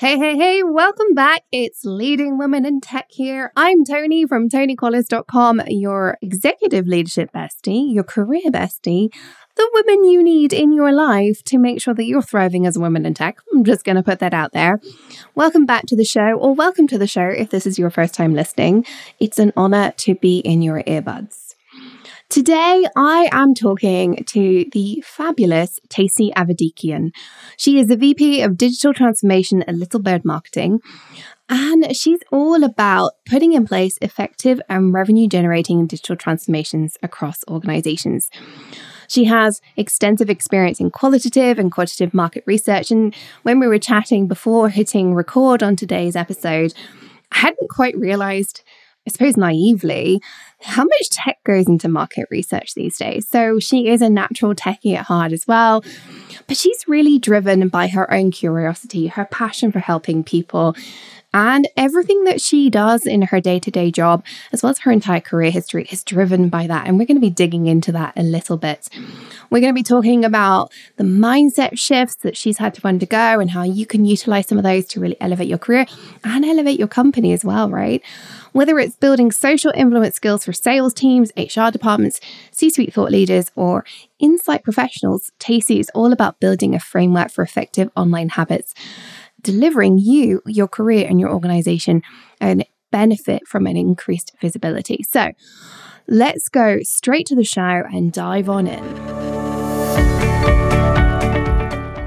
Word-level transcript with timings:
Hey, 0.00 0.16
hey, 0.16 0.34
hey, 0.34 0.62
welcome 0.62 1.12
back. 1.12 1.42
It's 1.52 1.84
Leading 1.84 2.38
Women 2.38 2.64
in 2.64 2.80
Tech 2.80 3.08
here. 3.10 3.52
I'm 3.54 3.84
Toni 3.84 4.24
from 4.24 4.48
ToniCollis.com, 4.48 5.60
your 5.66 6.16
executive 6.22 6.86
leadership 6.86 7.30
bestie, 7.34 7.92
your 7.92 8.04
career 8.04 8.50
bestie, 8.50 9.12
the 9.56 9.70
women 9.74 10.06
you 10.06 10.22
need 10.22 10.54
in 10.54 10.72
your 10.72 10.90
life 10.90 11.44
to 11.44 11.58
make 11.58 11.82
sure 11.82 11.92
that 11.92 12.04
you're 12.04 12.22
thriving 12.22 12.64
as 12.64 12.78
a 12.78 12.80
woman 12.80 13.04
in 13.04 13.12
tech. 13.12 13.40
I'm 13.52 13.62
just 13.62 13.84
going 13.84 13.96
to 13.96 14.02
put 14.02 14.20
that 14.20 14.32
out 14.32 14.54
there. 14.54 14.80
Welcome 15.34 15.66
back 15.66 15.84
to 15.88 15.96
the 15.96 16.06
show, 16.06 16.32
or 16.32 16.54
welcome 16.54 16.86
to 16.86 16.96
the 16.96 17.06
show 17.06 17.28
if 17.28 17.50
this 17.50 17.66
is 17.66 17.78
your 17.78 17.90
first 17.90 18.14
time 18.14 18.32
listening. 18.32 18.86
It's 19.18 19.38
an 19.38 19.52
honor 19.54 19.92
to 19.98 20.14
be 20.14 20.38
in 20.38 20.62
your 20.62 20.82
earbuds. 20.84 21.39
Today, 22.30 22.86
I 22.94 23.28
am 23.32 23.54
talking 23.56 24.22
to 24.28 24.64
the 24.70 25.02
fabulous 25.04 25.80
Tacy 25.88 26.32
Avedikian. 26.34 27.10
She 27.56 27.80
is 27.80 27.88
the 27.88 27.96
VP 27.96 28.42
of 28.42 28.56
Digital 28.56 28.94
Transformation 28.94 29.64
at 29.64 29.74
Little 29.74 29.98
Bird 29.98 30.24
Marketing, 30.24 30.78
and 31.48 31.96
she's 31.96 32.20
all 32.30 32.62
about 32.62 33.14
putting 33.28 33.52
in 33.52 33.66
place 33.66 33.98
effective 34.00 34.60
and 34.68 34.94
revenue 34.94 35.26
generating 35.26 35.88
digital 35.88 36.14
transformations 36.14 36.96
across 37.02 37.42
organizations. 37.48 38.30
She 39.08 39.24
has 39.24 39.60
extensive 39.76 40.30
experience 40.30 40.78
in 40.78 40.92
qualitative 40.92 41.58
and 41.58 41.72
quantitative 41.72 42.14
market 42.14 42.44
research. 42.46 42.92
And 42.92 43.12
when 43.42 43.58
we 43.58 43.66
were 43.66 43.80
chatting 43.80 44.28
before 44.28 44.68
hitting 44.68 45.16
record 45.16 45.64
on 45.64 45.74
today's 45.74 46.14
episode, 46.14 46.74
I 47.32 47.38
hadn't 47.38 47.70
quite 47.70 47.98
realized 47.98 48.62
I 49.06 49.10
suppose 49.10 49.36
naively, 49.36 50.20
how 50.60 50.84
much 50.84 51.10
tech 51.10 51.38
goes 51.44 51.66
into 51.66 51.88
market 51.88 52.26
research 52.30 52.74
these 52.74 52.98
days. 52.98 53.26
So 53.28 53.58
she 53.58 53.88
is 53.88 54.02
a 54.02 54.10
natural 54.10 54.54
techie 54.54 54.94
at 54.94 55.06
heart 55.06 55.32
as 55.32 55.46
well, 55.46 55.82
but 56.46 56.56
she's 56.56 56.84
really 56.86 57.18
driven 57.18 57.68
by 57.68 57.88
her 57.88 58.12
own 58.12 58.30
curiosity, 58.30 59.06
her 59.06 59.24
passion 59.24 59.72
for 59.72 59.78
helping 59.78 60.22
people. 60.22 60.76
And 61.32 61.68
everything 61.76 62.24
that 62.24 62.40
she 62.40 62.70
does 62.70 63.06
in 63.06 63.22
her 63.22 63.40
day 63.40 63.60
to 63.60 63.70
day 63.70 63.90
job, 63.90 64.24
as 64.52 64.62
well 64.62 64.70
as 64.70 64.80
her 64.80 64.90
entire 64.90 65.20
career 65.20 65.50
history, 65.50 65.86
is 65.90 66.02
driven 66.02 66.48
by 66.48 66.66
that. 66.66 66.86
And 66.86 66.98
we're 66.98 67.06
going 67.06 67.16
to 67.16 67.20
be 67.20 67.30
digging 67.30 67.66
into 67.66 67.92
that 67.92 68.14
a 68.16 68.22
little 68.22 68.56
bit. 68.56 68.88
We're 69.50 69.60
going 69.60 69.72
to 69.72 69.78
be 69.78 69.84
talking 69.84 70.24
about 70.24 70.72
the 70.96 71.04
mindset 71.04 71.78
shifts 71.78 72.16
that 72.16 72.36
she's 72.36 72.58
had 72.58 72.74
to 72.74 72.86
undergo 72.86 73.40
and 73.40 73.50
how 73.50 73.62
you 73.62 73.86
can 73.86 74.04
utilize 74.04 74.48
some 74.48 74.58
of 74.58 74.64
those 74.64 74.86
to 74.86 75.00
really 75.00 75.20
elevate 75.20 75.48
your 75.48 75.58
career 75.58 75.86
and 76.24 76.44
elevate 76.44 76.78
your 76.78 76.88
company 76.88 77.32
as 77.32 77.44
well, 77.44 77.70
right? 77.70 78.02
Whether 78.52 78.78
it's 78.80 78.96
building 78.96 79.30
social 79.30 79.72
influence 79.76 80.16
skills 80.16 80.44
for 80.44 80.52
sales 80.52 80.92
teams, 80.92 81.30
HR 81.36 81.70
departments, 81.70 82.20
C 82.50 82.70
suite 82.70 82.92
thought 82.92 83.12
leaders, 83.12 83.52
or 83.54 83.84
insight 84.18 84.64
professionals, 84.64 85.30
Tacy 85.38 85.78
is 85.78 85.90
all 85.94 86.12
about 86.12 86.40
building 86.40 86.74
a 86.74 86.80
framework 86.80 87.30
for 87.30 87.42
effective 87.42 87.90
online 87.96 88.30
habits, 88.30 88.74
delivering 89.42 89.98
you, 89.98 90.42
your 90.46 90.68
career, 90.68 91.06
and 91.08 91.20
your 91.20 91.30
organization 91.30 92.02
and 92.40 92.64
benefit 92.90 93.46
from 93.46 93.66
an 93.66 93.76
increased 93.76 94.32
visibility. 94.40 95.04
So 95.08 95.32
let's 96.08 96.48
go 96.48 96.78
straight 96.82 97.26
to 97.26 97.36
the 97.36 97.44
show 97.44 97.84
and 97.92 98.12
dive 98.12 98.48
on 98.48 98.66
in. 98.66 99.30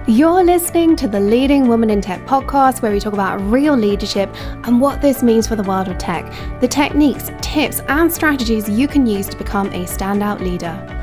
You're 0.06 0.44
listening 0.44 0.98
to 0.98 1.08
the 1.08 1.20
Leading 1.20 1.68
Woman 1.70 1.90
in 1.90 2.02
Tech 2.02 2.26
podcast, 2.26 2.82
where 2.82 2.92
we 2.92 3.00
talk 3.00 3.14
about 3.14 3.40
real 3.50 3.76
leadership 3.76 4.30
and 4.66 4.82
what 4.82 5.02
this 5.02 5.24
means 5.24 5.48
for 5.48 5.56
the 5.56 5.64
world 5.64 5.88
of 5.88 5.98
tech, 5.98 6.30
the 6.60 6.68
techniques, 6.68 7.32
tips, 7.42 7.80
and 7.88 8.12
strategies 8.12 8.68
you 8.68 8.88
can 8.88 9.08
use 9.08 9.28
to 9.30 9.38
become 9.38 9.68
a 9.68 9.86
standout 9.86 10.42
leader. 10.42 11.03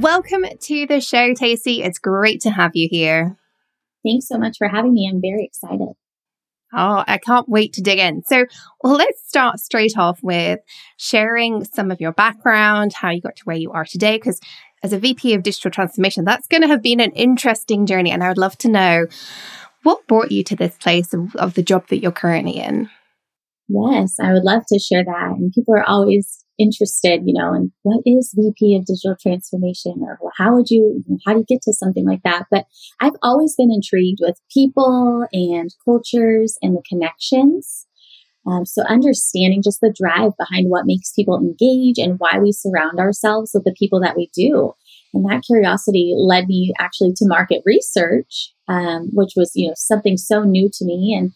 Welcome 0.00 0.44
to 0.60 0.86
the 0.86 1.00
show, 1.00 1.34
Tacy. 1.34 1.84
It's 1.84 1.98
great 1.98 2.40
to 2.42 2.50
have 2.50 2.70
you 2.74 2.86
here. 2.88 3.36
Thanks 4.06 4.28
so 4.28 4.38
much 4.38 4.56
for 4.56 4.68
having 4.68 4.94
me. 4.94 5.10
I'm 5.12 5.20
very 5.20 5.44
excited. 5.44 5.88
Oh, 6.72 7.02
I 7.04 7.18
can't 7.18 7.48
wait 7.48 7.72
to 7.72 7.82
dig 7.82 7.98
in. 7.98 8.22
So, 8.22 8.46
well, 8.80 8.92
let's 8.92 9.26
start 9.26 9.58
straight 9.58 9.98
off 9.98 10.20
with 10.22 10.60
sharing 10.98 11.64
some 11.64 11.90
of 11.90 12.00
your 12.00 12.12
background, 12.12 12.92
how 12.92 13.10
you 13.10 13.20
got 13.20 13.34
to 13.36 13.42
where 13.42 13.56
you 13.56 13.72
are 13.72 13.84
today, 13.84 14.18
because 14.18 14.38
as 14.84 14.92
a 14.92 15.00
VP 15.00 15.34
of 15.34 15.42
digital 15.42 15.72
transformation, 15.72 16.24
that's 16.24 16.46
going 16.46 16.62
to 16.62 16.68
have 16.68 16.82
been 16.82 17.00
an 17.00 17.10
interesting 17.12 17.84
journey. 17.84 18.12
And 18.12 18.22
I 18.22 18.28
would 18.28 18.38
love 18.38 18.56
to 18.58 18.68
know 18.68 19.08
what 19.82 20.06
brought 20.06 20.30
you 20.30 20.44
to 20.44 20.54
this 20.54 20.76
place 20.76 21.12
of, 21.12 21.34
of 21.34 21.54
the 21.54 21.62
job 21.62 21.88
that 21.88 21.98
you're 21.98 22.12
currently 22.12 22.58
in. 22.58 22.88
Yes, 23.66 24.14
I 24.20 24.32
would 24.32 24.44
love 24.44 24.62
to 24.68 24.78
share 24.78 25.04
that. 25.04 25.34
And 25.36 25.52
people 25.52 25.74
are 25.74 25.88
always 25.88 26.44
interested, 26.58 27.22
you 27.24 27.34
know, 27.34 27.54
in 27.54 27.72
what 27.82 28.02
is 28.04 28.34
VP 28.36 28.76
of 28.76 28.86
digital 28.86 29.16
transformation 29.20 29.94
or 30.00 30.18
how 30.36 30.54
would 30.54 30.70
you, 30.70 31.04
how 31.26 31.32
do 31.32 31.38
you 31.40 31.44
get 31.46 31.62
to 31.62 31.72
something 31.72 32.06
like 32.06 32.22
that? 32.24 32.46
But 32.50 32.66
I've 33.00 33.16
always 33.22 33.54
been 33.56 33.72
intrigued 33.72 34.18
with 34.20 34.40
people 34.52 35.26
and 35.32 35.70
cultures 35.84 36.58
and 36.62 36.76
the 36.76 36.82
connections. 36.88 37.86
Um, 38.46 38.64
so 38.64 38.82
understanding 38.82 39.62
just 39.62 39.80
the 39.80 39.94
drive 39.94 40.32
behind 40.38 40.70
what 40.70 40.86
makes 40.86 41.12
people 41.12 41.36
engage 41.36 41.98
and 41.98 42.18
why 42.18 42.38
we 42.38 42.52
surround 42.52 42.98
ourselves 42.98 43.50
with 43.52 43.64
the 43.64 43.74
people 43.78 44.00
that 44.00 44.16
we 44.16 44.30
do. 44.34 44.72
And 45.12 45.24
that 45.26 45.42
curiosity 45.46 46.14
led 46.16 46.48
me 46.48 46.72
actually 46.78 47.12
to 47.16 47.26
market 47.26 47.62
research, 47.64 48.52
um, 48.68 49.10
which 49.12 49.32
was, 49.36 49.52
you 49.54 49.68
know, 49.68 49.74
something 49.76 50.16
so 50.16 50.42
new 50.42 50.70
to 50.72 50.84
me. 50.84 51.14
And 51.18 51.32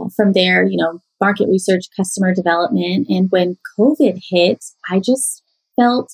uh, 0.00 0.08
from 0.16 0.32
there, 0.32 0.64
you 0.64 0.76
know, 0.76 1.00
market 1.24 1.48
research, 1.48 1.84
customer 1.96 2.34
development. 2.34 3.06
And 3.08 3.30
when 3.30 3.56
COVID 3.78 4.20
hit, 4.30 4.62
I 4.90 5.00
just 5.00 5.42
felt 5.80 6.12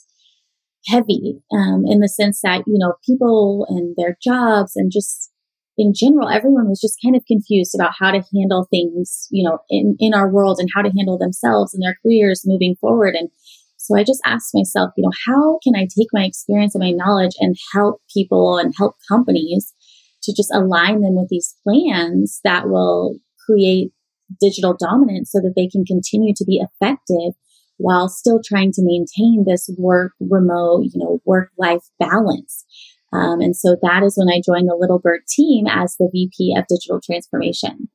heavy 0.87 1.43
um, 1.53 1.84
in 1.84 1.98
the 2.00 2.09
sense 2.09 2.41
that, 2.43 2.62
you 2.66 2.78
know, 2.78 2.94
people 3.04 3.66
and 3.69 3.94
their 3.97 4.16
jobs 4.22 4.72
and 4.76 4.91
just 4.93 5.31
in 5.76 5.93
general, 5.94 6.28
everyone 6.28 6.69
was 6.69 6.81
just 6.81 6.99
kind 7.03 7.16
of 7.16 7.25
confused 7.26 7.75
about 7.75 7.93
how 7.99 8.10
to 8.10 8.22
handle 8.34 8.66
things, 8.70 9.26
you 9.31 9.43
know, 9.47 9.59
in, 9.69 9.97
in 9.99 10.15
our 10.15 10.28
world 10.31 10.59
and 10.60 10.69
how 10.75 10.82
to 10.82 10.93
handle 10.97 11.19
themselves 11.19 11.75
and 11.75 11.82
their 11.82 11.97
careers 12.03 12.43
moving 12.44 12.76
forward. 12.81 13.15
And 13.15 13.31
so 13.78 13.97
I 13.97 14.04
just 14.04 14.20
asked 14.25 14.50
myself, 14.54 14.91
you 14.97 15.03
know, 15.03 15.12
how 15.26 15.59
can 15.65 15.75
I 15.75 15.88
take 15.99 16.09
my 16.12 16.25
experience 16.25 16.75
and 16.75 16.84
my 16.84 16.93
knowledge 16.93 17.34
and 17.41 17.56
help 17.72 18.00
people 18.15 18.59
and 18.59 18.75
help 18.76 18.97
companies 19.09 19.72
to 20.25 20.34
just 20.37 20.53
align 20.54 21.00
them 21.00 21.16
with 21.16 21.28
these 21.31 21.56
plans 21.65 22.41
that 22.44 22.69
will 22.69 23.16
create 23.47 23.91
digital 24.41 24.76
dominance 24.78 25.32
so 25.32 25.41
that 25.41 25.54
they 25.56 25.68
can 25.68 25.84
continue 25.84 26.34
to 26.36 26.44
be 26.44 26.62
effective 26.62 27.34
while 27.78 28.08
still 28.08 28.41
trying 28.44 28.72
to 28.72 28.82
maintain 28.84 29.44
this 29.46 29.70
work 29.78 30.12
remote, 30.20 30.84
you 30.92 31.00
know, 31.02 31.20
work 31.24 31.50
life 31.58 31.84
balance. 31.98 32.64
Um, 33.12 33.40
and 33.40 33.56
so 33.56 33.76
that 33.82 34.02
is 34.02 34.16
when 34.16 34.28
I 34.28 34.40
joined 34.44 34.69
the 34.69 34.76
Little 34.78 34.98
Bird 34.98 35.22
team 35.28 35.66
as 35.66 35.96
the 35.96 36.08
VP 36.12 36.54
of 36.56 36.66
digital 36.69 37.00
transformation. 37.04 37.88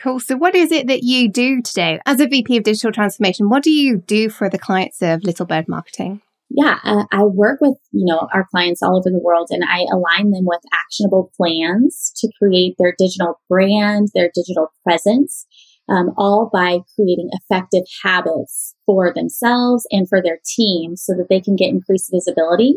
Cool. 0.00 0.18
So, 0.18 0.36
what 0.36 0.56
is 0.56 0.72
it 0.72 0.88
that 0.88 1.04
you 1.04 1.28
do 1.28 1.62
today 1.62 2.00
as 2.04 2.20
a 2.20 2.26
VP 2.26 2.56
of 2.56 2.64
digital 2.64 2.90
transformation? 2.90 3.48
What 3.48 3.62
do 3.62 3.70
you 3.70 3.98
do 3.98 4.28
for 4.28 4.48
the 4.48 4.58
clients 4.58 5.00
of 5.02 5.22
Little 5.22 5.46
Bird 5.46 5.68
Marketing? 5.68 6.20
Yeah, 6.50 6.78
uh, 6.84 7.04
I 7.10 7.24
work 7.24 7.60
with 7.60 7.76
you 7.92 8.04
know 8.04 8.28
our 8.32 8.46
clients 8.50 8.82
all 8.82 8.96
over 8.96 9.10
the 9.10 9.22
world, 9.22 9.48
and 9.50 9.64
I 9.64 9.86
align 9.92 10.30
them 10.30 10.44
with 10.44 10.60
actionable 10.72 11.32
plans 11.36 12.12
to 12.16 12.30
create 12.40 12.76
their 12.78 12.94
digital 12.98 13.40
brand, 13.48 14.08
their 14.14 14.30
digital 14.34 14.68
presence, 14.84 15.46
um, 15.88 16.10
all 16.16 16.50
by 16.52 16.80
creating 16.94 17.30
effective 17.32 17.84
habits 18.04 18.74
for 18.86 19.12
themselves 19.12 19.86
and 19.90 20.08
for 20.08 20.22
their 20.22 20.38
team, 20.56 20.96
so 20.96 21.14
that 21.14 21.26
they 21.28 21.40
can 21.40 21.56
get 21.56 21.70
increased 21.70 22.10
visibility 22.12 22.76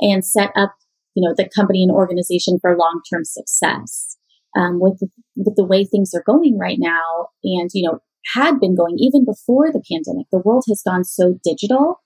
and 0.00 0.24
set 0.24 0.50
up, 0.56 0.74
you 1.14 1.26
know, 1.26 1.34
the 1.36 1.48
company 1.54 1.82
and 1.82 1.92
organization 1.92 2.58
for 2.60 2.76
long-term 2.76 3.24
success. 3.24 4.16
Um, 4.54 4.80
with 4.80 4.98
the, 5.00 5.08
with 5.36 5.56
the 5.56 5.64
way 5.64 5.84
things 5.84 6.12
are 6.14 6.22
going 6.26 6.58
right 6.58 6.76
now, 6.78 7.28
and 7.42 7.70
you 7.72 7.88
know, 7.88 8.00
had 8.34 8.60
been 8.60 8.74
going 8.76 8.96
even 8.98 9.24
before 9.24 9.70
the 9.72 9.82
pandemic, 9.90 10.26
the 10.30 10.42
world 10.44 10.64
has 10.68 10.82
gone 10.84 11.04
so 11.04 11.38
digital, 11.42 12.00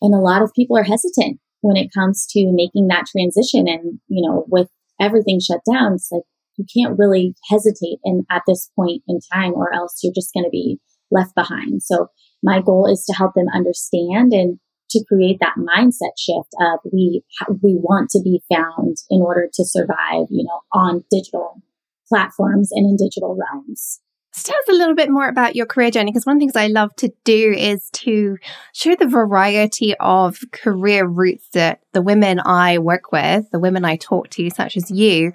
and 0.00 0.14
a 0.14 0.18
lot 0.18 0.42
of 0.42 0.52
people 0.54 0.76
are 0.76 0.84
hesitant 0.84 1.40
when 1.62 1.76
it 1.76 1.92
comes 1.92 2.26
to 2.30 2.50
making 2.52 2.88
that 2.88 3.06
transition. 3.06 3.68
And 3.68 4.00
you 4.08 4.26
know, 4.26 4.44
with 4.48 4.68
everything 5.00 5.40
shut 5.40 5.60
down, 5.70 5.94
it's 5.94 6.10
like 6.10 6.22
you 6.56 6.64
can't 6.74 6.98
really 6.98 7.34
hesitate 7.48 7.98
and 8.04 8.24
at 8.30 8.42
this 8.46 8.70
point 8.76 9.02
in 9.08 9.20
time, 9.32 9.52
or 9.54 9.72
else 9.72 10.00
you're 10.02 10.14
just 10.14 10.34
going 10.34 10.44
to 10.44 10.50
be 10.50 10.78
left 11.10 11.34
behind. 11.34 11.82
So 11.82 12.08
my 12.42 12.60
goal 12.60 12.86
is 12.90 13.04
to 13.06 13.14
help 13.14 13.34
them 13.34 13.46
understand 13.52 14.32
and 14.32 14.58
to 14.90 15.04
create 15.06 15.38
that 15.40 15.54
mindset 15.56 16.18
shift 16.18 16.48
of 16.60 16.80
we 16.92 17.22
we 17.62 17.76
want 17.76 18.10
to 18.10 18.20
be 18.22 18.42
found 18.52 18.96
in 19.08 19.22
order 19.22 19.48
to 19.52 19.64
survive, 19.64 20.26
you 20.30 20.44
know, 20.44 20.60
on 20.72 21.04
digital 21.10 21.62
platforms 22.08 22.70
and 22.72 22.84
in 22.84 22.96
digital 22.96 23.36
realms. 23.36 24.00
So 24.32 24.52
tell 24.52 24.58
us 24.58 24.68
a 24.68 24.78
little 24.78 24.94
bit 24.94 25.10
more 25.10 25.28
about 25.28 25.56
your 25.56 25.66
career 25.66 25.90
journey 25.90 26.12
because 26.12 26.24
one 26.24 26.36
of 26.36 26.40
the 26.40 26.44
things 26.44 26.56
I 26.56 26.68
love 26.68 26.94
to 26.96 27.12
do 27.24 27.52
is 27.52 27.90
to 27.90 28.38
show 28.72 28.94
the 28.94 29.08
variety 29.08 29.94
of 29.98 30.38
career 30.52 31.04
routes 31.04 31.48
that 31.52 31.80
the 31.92 32.02
women 32.02 32.40
I 32.44 32.78
work 32.78 33.10
with, 33.10 33.50
the 33.50 33.58
women 33.58 33.84
I 33.84 33.96
talk 33.96 34.30
to, 34.30 34.48
such 34.50 34.76
as 34.76 34.90
you, 34.90 35.32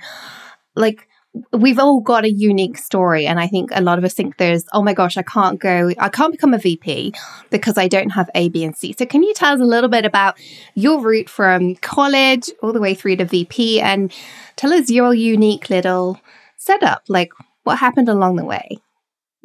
like 0.75 1.07
we've 1.51 1.79
all 1.79 1.99
got 1.99 2.23
a 2.23 2.31
unique 2.31 2.77
story 2.77 3.27
and 3.27 3.39
i 3.39 3.47
think 3.47 3.69
a 3.73 3.81
lot 3.81 3.97
of 3.97 4.05
us 4.05 4.13
think 4.13 4.37
there's 4.37 4.63
oh 4.73 4.81
my 4.81 4.93
gosh 4.93 5.17
i 5.17 5.21
can't 5.21 5.59
go 5.59 5.91
i 5.99 6.09
can't 6.09 6.31
become 6.31 6.53
a 6.53 6.57
vp 6.57 7.13
because 7.49 7.77
i 7.77 7.87
don't 7.87 8.11
have 8.11 8.29
a 8.35 8.49
b 8.49 8.63
and 8.63 8.75
c. 8.77 8.93
So 8.97 9.05
can 9.05 9.21
you 9.23 9.33
tell 9.33 9.53
us 9.53 9.59
a 9.59 9.65
little 9.65 9.89
bit 9.89 10.05
about 10.05 10.37
your 10.75 11.01
route 11.01 11.29
from 11.29 11.75
college 11.75 12.49
all 12.61 12.71
the 12.71 12.79
way 12.79 12.93
through 12.93 13.17
to 13.17 13.25
vp 13.25 13.81
and 13.81 14.13
tell 14.55 14.71
us 14.73 14.89
your 14.89 15.13
unique 15.13 15.69
little 15.69 16.19
setup 16.55 17.03
like 17.09 17.31
what 17.63 17.79
happened 17.79 18.07
along 18.07 18.37
the 18.37 18.45
way 18.45 18.77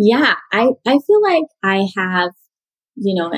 yeah, 0.02 0.36
I, 0.50 0.70
I 0.86 0.98
feel 1.06 1.22
like 1.22 1.44
I 1.62 1.86
have, 1.94 2.30
you 2.96 3.14
know, 3.14 3.28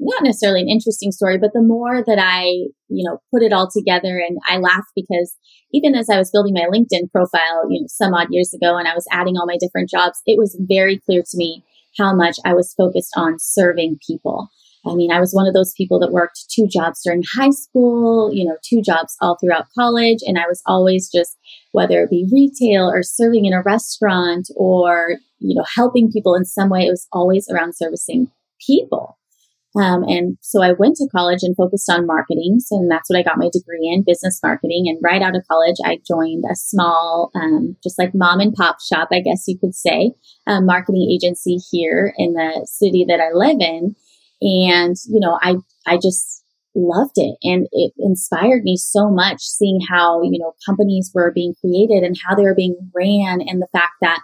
not 0.00 0.22
necessarily 0.22 0.62
an 0.62 0.68
interesting 0.68 1.12
story, 1.12 1.36
but 1.36 1.52
the 1.52 1.60
more 1.60 2.02
that 2.02 2.18
I, 2.18 2.44
you 2.88 3.06
know, 3.06 3.18
put 3.30 3.42
it 3.42 3.52
all 3.52 3.68
together 3.70 4.16
and 4.18 4.38
I 4.48 4.56
laugh 4.56 4.84
because 4.96 5.36
even 5.74 5.94
as 5.94 6.08
I 6.08 6.16
was 6.16 6.30
building 6.30 6.54
my 6.54 6.64
LinkedIn 6.72 7.10
profile, 7.12 7.68
you 7.68 7.82
know, 7.82 7.86
some 7.88 8.14
odd 8.14 8.28
years 8.30 8.54
ago 8.54 8.78
and 8.78 8.88
I 8.88 8.94
was 8.94 9.04
adding 9.12 9.36
all 9.36 9.44
my 9.46 9.58
different 9.60 9.90
jobs, 9.90 10.22
it 10.24 10.38
was 10.38 10.58
very 10.58 10.98
clear 10.98 11.20
to 11.20 11.36
me 11.36 11.62
how 11.98 12.14
much 12.14 12.36
I 12.42 12.54
was 12.54 12.72
focused 12.72 13.12
on 13.14 13.36
serving 13.38 13.98
people. 14.06 14.48
I 14.86 14.94
mean, 14.94 15.12
I 15.12 15.20
was 15.20 15.32
one 15.32 15.46
of 15.46 15.52
those 15.52 15.74
people 15.76 16.00
that 16.00 16.12
worked 16.12 16.46
two 16.48 16.66
jobs 16.68 17.02
during 17.04 17.22
high 17.36 17.50
school, 17.50 18.32
you 18.32 18.46
know, 18.46 18.56
two 18.64 18.80
jobs 18.80 19.14
all 19.20 19.36
throughout 19.36 19.66
college. 19.76 20.20
And 20.22 20.38
I 20.38 20.46
was 20.48 20.62
always 20.64 21.10
just, 21.14 21.36
whether 21.72 22.02
it 22.02 22.10
be 22.10 22.26
retail 22.32 22.88
or 22.88 23.02
serving 23.02 23.44
in 23.44 23.52
a 23.52 23.62
restaurant 23.62 24.48
or, 24.56 25.16
you 25.40 25.54
know, 25.54 25.64
helping 25.74 26.10
people 26.10 26.34
in 26.34 26.44
some 26.44 26.70
way, 26.70 26.86
it 26.86 26.90
was 26.90 27.06
always 27.12 27.48
around 27.50 27.76
servicing 27.76 28.30
people. 28.64 29.18
Um, 29.76 30.02
and 30.04 30.38
so 30.40 30.62
I 30.62 30.72
went 30.72 30.96
to 30.96 31.08
college 31.14 31.40
and 31.42 31.54
focused 31.54 31.90
on 31.90 32.06
marketing. 32.06 32.56
So 32.58 32.76
and 32.76 32.90
that's 32.90 33.08
what 33.08 33.18
I 33.18 33.22
got 33.22 33.38
my 33.38 33.50
degree 33.52 33.88
in 33.92 34.02
business 34.04 34.40
marketing. 34.42 34.84
And 34.86 34.98
right 35.02 35.22
out 35.22 35.36
of 35.36 35.46
college, 35.48 35.76
I 35.84 35.98
joined 36.08 36.44
a 36.50 36.56
small, 36.56 37.30
um, 37.34 37.76
just 37.82 37.98
like 37.98 38.14
mom 38.14 38.40
and 38.40 38.54
pop 38.54 38.78
shop, 38.80 39.08
I 39.12 39.20
guess 39.20 39.44
you 39.46 39.58
could 39.58 39.74
say, 39.74 40.12
marketing 40.46 41.08
agency 41.12 41.58
here 41.70 42.14
in 42.16 42.32
the 42.32 42.66
city 42.68 43.04
that 43.08 43.20
I 43.20 43.30
live 43.32 43.60
in. 43.60 43.94
And, 44.40 44.96
you 45.06 45.20
know, 45.20 45.38
I, 45.42 45.56
I 45.86 45.96
just 45.96 46.44
loved 46.74 47.16
it 47.16 47.36
and 47.42 47.66
it 47.72 47.92
inspired 47.98 48.62
me 48.62 48.76
so 48.76 49.10
much 49.10 49.42
seeing 49.42 49.80
how, 49.90 50.22
you 50.22 50.38
know, 50.38 50.54
companies 50.64 51.10
were 51.14 51.32
being 51.32 51.54
created 51.60 52.04
and 52.04 52.16
how 52.26 52.34
they 52.34 52.44
were 52.44 52.54
being 52.54 52.76
ran 52.94 53.40
and 53.40 53.60
the 53.60 53.68
fact 53.72 53.94
that 54.00 54.20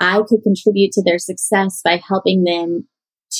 I 0.00 0.20
could 0.26 0.42
contribute 0.42 0.92
to 0.92 1.02
their 1.04 1.18
success 1.18 1.80
by 1.84 2.00
helping 2.06 2.44
them 2.44 2.88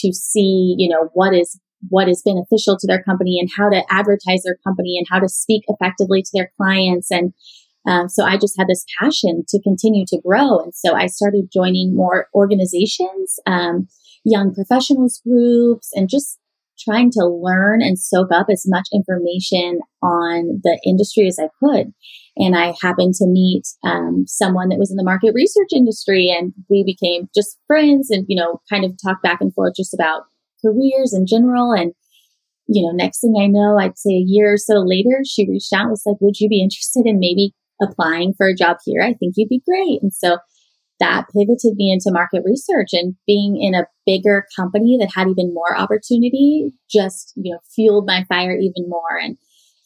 to 0.01 0.13
see, 0.13 0.75
you 0.79 0.89
know, 0.89 1.11
what 1.15 1.35
is 1.35 1.61
what 1.89 2.09
is 2.09 2.23
beneficial 2.25 2.77
to 2.79 2.87
their 2.87 3.03
company 3.03 3.39
and 3.39 3.51
how 3.57 3.69
to 3.69 3.85
advertise 3.91 4.43
their 4.45 4.57
company 4.67 4.97
and 4.99 5.07
how 5.11 5.21
to 5.21 5.29
speak 5.29 5.63
effectively 5.69 6.23
to 6.23 6.31
their 6.35 6.51
clients. 6.57 7.11
And 7.11 7.33
um, 7.87 8.09
so 8.09 8.25
I 8.25 8.37
just 8.39 8.57
had 8.59 8.67
this 8.67 8.85
passion 9.01 9.45
to 9.49 9.63
continue 9.63 10.05
to 10.09 10.21
grow. 10.27 10.59
And 10.59 10.75
so 10.75 10.95
I 10.95 11.07
started 11.07 11.51
joining 11.53 11.95
more 11.95 12.29
organizations. 12.35 13.39
Um, 13.47 13.89
young 14.27 14.53
professionals 14.53 15.23
groups 15.25 15.91
and 15.95 16.11
just 16.11 16.39
trying 16.79 17.11
to 17.11 17.25
learn 17.25 17.81
and 17.81 17.99
soak 17.99 18.29
up 18.33 18.49
as 18.51 18.65
much 18.67 18.87
information 18.93 19.81
on 20.03 20.61
the 20.63 20.79
industry 20.85 21.27
as 21.27 21.39
I 21.39 21.49
could. 21.63 21.95
And 22.37 22.57
I 22.57 22.75
happened 22.83 23.15
to 23.15 23.27
meet 23.27 23.63
um, 23.83 24.25
someone 24.27 24.69
that 24.69 24.79
was 24.79 24.91
in 24.91 24.97
the 24.97 25.05
market 25.05 25.33
research 25.35 25.69
industry, 25.75 26.29
and 26.29 26.53
we 26.69 26.85
became 26.85 27.29
just 27.35 27.59
friends 27.67 28.11
and, 28.11 28.27
you 28.29 28.37
know, 28.37 28.61
kind 28.71 28.85
of 28.85 28.93
talk 29.03 29.23
back 29.23 29.41
and 29.41 29.55
forth 29.55 29.75
just 29.77 29.95
about 29.95 30.23
careers 30.65 31.15
in 31.15 31.27
general. 31.27 31.73
And, 31.73 31.93
you 32.67 32.85
know, 32.85 32.93
next 32.93 33.21
thing 33.21 33.37
I 33.41 33.47
know, 33.47 33.79
I'd 33.79 33.99
say 33.99 34.11
a 34.11 34.25
year 34.27 34.53
or 34.53 34.59
so 34.59 34.81
later, 34.81 35.23
she 35.27 35.49
reached 35.49 35.73
out 35.73 35.83
and 35.83 35.91
was 35.91 36.03
like, 36.05 36.21
Would 36.21 36.39
you 36.39 36.49
be 36.49 36.63
interested 36.63 37.07
in 37.07 37.19
maybe 37.19 37.55
applying 37.81 38.35
for 38.37 38.49
a 38.49 38.55
job 38.55 38.79
here? 38.85 39.03
I 39.03 39.15
think 39.15 39.35
you'd 39.37 39.49
be 39.49 39.63
great. 39.67 40.03
And 40.03 40.13
so 40.13 40.39
that 41.01 41.27
pivoted 41.35 41.77
me 41.77 41.93
into 41.93 42.13
market 42.13 42.43
research 42.45 42.89
and 42.93 43.15
being 43.27 43.61
in 43.61 43.75
a 43.75 43.87
bigger 44.07 44.47
company 44.57 44.97
that 44.99 45.11
had 45.15 45.29
even 45.29 45.53
more 45.53 45.77
opportunity 45.77 46.71
just, 46.91 47.33
you 47.37 47.53
know, 47.53 47.59
fueled 47.75 48.07
my 48.07 48.25
fire 48.29 48.57
even 48.57 48.89
more. 48.89 49.19
And 49.21 49.37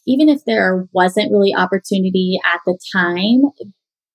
even 0.07 0.29
if 0.29 0.45
there 0.45 0.87
wasn't 0.93 1.31
really 1.31 1.53
opportunity 1.55 2.39
at 2.43 2.59
the 2.65 2.77
time, 2.93 3.41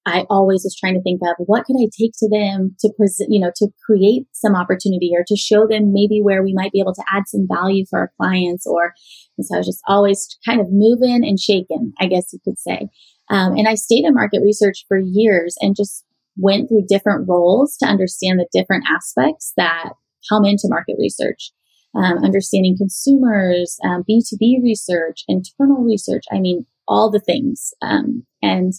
I 0.07 0.25
always 0.31 0.63
was 0.63 0.77
trying 0.79 0.95
to 0.95 1.03
think 1.03 1.21
of 1.25 1.35
what 1.47 1.65
could 1.65 1.75
I 1.77 1.91
take 1.99 2.13
to 2.19 2.29
them 2.31 2.77
to 2.79 2.93
present, 2.97 3.29
you 3.33 3.41
know, 3.41 3.51
to 3.57 3.69
create 3.85 4.27
some 4.33 4.55
opportunity 4.55 5.11
or 5.13 5.25
to 5.27 5.37
show 5.37 5.67
them 5.67 5.93
maybe 5.93 6.21
where 6.23 6.45
we 6.45 6.55
might 6.55 6.71
be 6.71 6.81
able 6.81 6.95
to 6.95 7.05
add 7.13 7.25
some 7.27 7.47
value 7.51 7.85
for 7.91 7.99
our 7.99 8.13
clients. 8.17 8.67
Or, 8.67 8.95
so 9.41 9.57
I 9.57 9.59
was 9.59 9.67
just 9.67 9.83
always 9.89 10.39
kind 10.47 10.61
of 10.61 10.69
moving 10.71 11.27
and 11.27 11.41
shaking, 11.41 11.93
I 11.99 12.07
guess 12.07 12.33
you 12.33 12.39
could 12.45 12.59
say. 12.59 12.89
Um, 13.31 13.57
and 13.57 13.67
I 13.67 13.75
stayed 13.75 14.05
in 14.05 14.15
market 14.15 14.43
research 14.45 14.85
for 14.87 14.99
years 14.99 15.57
and 15.61 15.75
just 15.77 16.05
went 16.37 16.69
through 16.69 16.85
different 16.89 17.29
roles 17.29 17.77
to 17.79 17.87
understand 17.87 18.39
the 18.39 18.47
different 18.53 18.85
aspects 18.89 19.53
that 19.57 19.91
come 20.31 20.45
into 20.45 20.69
market 20.69 20.95
research. 21.01 21.51
Um, 21.97 22.23
understanding 22.23 22.77
consumers, 22.77 23.79
um, 23.83 24.05
B2B 24.09 24.63
research, 24.63 25.25
internal 25.29 25.83
research. 25.83 26.25
I 26.31 26.41
mean, 26.41 26.67
all 26.87 27.11
the 27.11 27.21
things. 27.21 27.73
Um, 27.81 28.25
and 28.43 28.75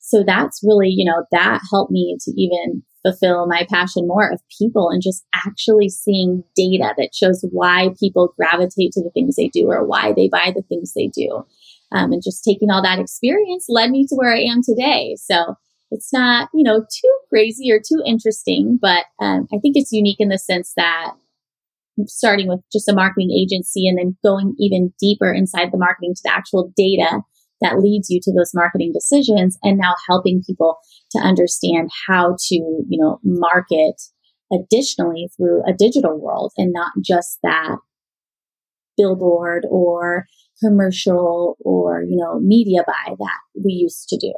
so 0.00 0.24
that's 0.26 0.60
really, 0.64 0.88
you 0.88 1.04
know, 1.04 1.24
that 1.32 1.60
helped 1.70 1.90
me 1.90 2.16
to 2.20 2.32
even 2.36 2.82
fulfill 3.02 3.46
my 3.46 3.66
passion 3.70 4.06
more 4.06 4.30
of 4.30 4.40
people 4.58 4.90
and 4.90 5.02
just 5.02 5.24
actually 5.34 5.88
seeing 5.88 6.42
data 6.54 6.92
that 6.96 7.14
shows 7.14 7.44
why 7.52 7.90
people 8.00 8.32
gravitate 8.36 8.92
to 8.92 9.02
the 9.02 9.10
things 9.10 9.36
they 9.36 9.48
do 9.48 9.66
or 9.68 9.86
why 9.86 10.12
they 10.12 10.28
buy 10.28 10.52
the 10.54 10.62
things 10.62 10.92
they 10.94 11.08
do. 11.08 11.44
Um, 11.92 12.12
and 12.12 12.22
just 12.22 12.42
taking 12.42 12.70
all 12.70 12.82
that 12.82 12.98
experience 12.98 13.66
led 13.68 13.90
me 13.90 14.06
to 14.08 14.16
where 14.16 14.34
I 14.34 14.40
am 14.40 14.60
today. 14.62 15.16
So 15.18 15.54
it's 15.90 16.12
not, 16.12 16.48
you 16.52 16.64
know, 16.64 16.80
too 16.80 17.18
crazy 17.28 17.70
or 17.70 17.78
too 17.78 18.02
interesting, 18.04 18.78
but 18.80 19.04
um, 19.20 19.46
I 19.54 19.58
think 19.58 19.76
it's 19.76 19.92
unique 19.92 20.18
in 20.18 20.28
the 20.28 20.38
sense 20.38 20.72
that 20.76 21.12
starting 22.06 22.48
with 22.48 22.60
just 22.72 22.88
a 22.88 22.94
marketing 22.94 23.30
agency 23.30 23.88
and 23.88 23.98
then 23.98 24.16
going 24.24 24.54
even 24.58 24.92
deeper 25.00 25.32
inside 25.32 25.70
the 25.72 25.78
marketing 25.78 26.14
to 26.14 26.20
the 26.24 26.32
actual 26.32 26.72
data 26.76 27.20
that 27.60 27.78
leads 27.78 28.10
you 28.10 28.20
to 28.22 28.32
those 28.32 28.52
marketing 28.54 28.92
decisions 28.92 29.58
and 29.62 29.78
now 29.78 29.94
helping 30.08 30.42
people 30.46 30.76
to 31.12 31.18
understand 31.18 31.90
how 32.06 32.36
to, 32.48 32.54
you 32.54 32.98
know, 33.00 33.18
market 33.24 33.94
additionally 34.52 35.28
through 35.36 35.62
a 35.66 35.72
digital 35.72 36.20
world 36.20 36.52
and 36.56 36.72
not 36.72 36.92
just 37.04 37.38
that 37.42 37.76
billboard 38.96 39.66
or 39.70 40.26
commercial 40.62 41.56
or, 41.60 42.02
you 42.02 42.16
know, 42.16 42.38
media 42.40 42.82
buy 42.86 43.14
that 43.18 43.38
we 43.54 43.72
used 43.72 44.08
to 44.08 44.16
do. 44.18 44.32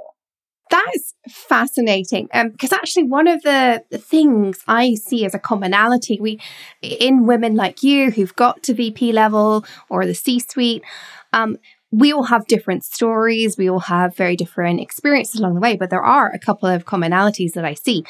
That's 0.71 1.15
fascinating. 1.29 2.29
Um, 2.33 2.51
because 2.51 2.73
actually, 2.73 3.05
one 3.05 3.27
of 3.27 3.43
the, 3.43 3.85
the 3.91 3.99
things 3.99 4.63
I 4.69 4.95
see 4.95 5.25
as 5.25 5.35
a 5.35 5.39
commonality, 5.39 6.19
we 6.21 6.41
in 6.83 7.27
women 7.27 7.55
like 7.55 7.83
you 7.83 8.11
who've 8.11 8.35
got 8.37 8.63
to 8.65 8.75
VP 8.75 9.13
level 9.13 9.65
or 9.89 10.05
the 10.05 10.15
C 10.15 10.39
suite, 10.41 10.83
um, 11.33 11.57
we 11.91 12.13
all 12.13 12.25
have 12.25 12.47
different 12.47 12.85
stories. 12.85 13.57
We 13.57 13.71
all 13.71 13.81
have 13.81 14.15
very 14.15 14.37
different 14.37 14.81
experiences 14.81 15.41
along 15.41 15.55
the 15.55 15.61
way, 15.61 15.77
but 15.77 15.91
there 15.91 16.03
are 16.03 16.31
a 16.31 16.39
couple 16.39 16.69
of 16.69 16.85
commonalities 16.85 17.53
that 17.53 17.65
I 17.65 17.75
see. 17.75 18.05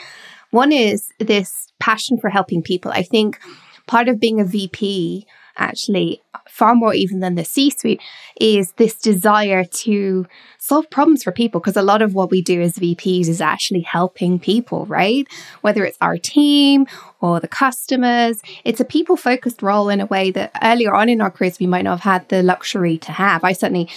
One 0.50 0.72
is 0.72 1.12
this 1.18 1.72
passion 1.78 2.18
for 2.18 2.30
helping 2.30 2.62
people. 2.62 2.90
I 2.90 3.02
think 3.02 3.38
part 3.86 4.08
of 4.08 4.18
being 4.18 4.40
a 4.40 4.44
VP 4.44 5.26
actually 5.58 6.22
far 6.48 6.74
more 6.74 6.94
even 6.94 7.20
than 7.20 7.34
the 7.34 7.44
C 7.44 7.70
suite 7.70 8.00
is 8.40 8.72
this 8.72 8.94
desire 8.94 9.64
to 9.64 10.26
solve 10.58 10.90
problems 10.90 11.22
for 11.22 11.32
people. 11.32 11.60
Because 11.60 11.76
a 11.76 11.82
lot 11.82 12.02
of 12.02 12.14
what 12.14 12.30
we 12.30 12.42
do 12.42 12.60
as 12.60 12.76
VPs 12.76 13.28
is 13.28 13.40
actually 13.40 13.80
helping 13.80 14.38
people, 14.38 14.86
right? 14.86 15.26
Whether 15.60 15.84
it's 15.84 15.98
our 16.00 16.18
team 16.18 16.86
or 17.20 17.40
the 17.40 17.48
customers, 17.48 18.40
it's 18.64 18.80
a 18.80 18.84
people 18.84 19.16
focused 19.16 19.62
role 19.62 19.88
in 19.88 20.00
a 20.00 20.06
way 20.06 20.30
that 20.30 20.52
earlier 20.62 20.94
on 20.94 21.08
in 21.08 21.20
our 21.20 21.30
careers 21.30 21.58
we 21.58 21.66
might 21.66 21.82
not 21.82 22.00
have 22.00 22.12
had 22.12 22.28
the 22.28 22.42
luxury 22.42 22.98
to 22.98 23.12
have. 23.12 23.44
I 23.44 23.52
certainly, 23.52 23.88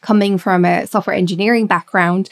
coming 0.00 0.38
from 0.38 0.64
a 0.64 0.86
software 0.86 1.16
engineering 1.16 1.66
background, 1.66 2.30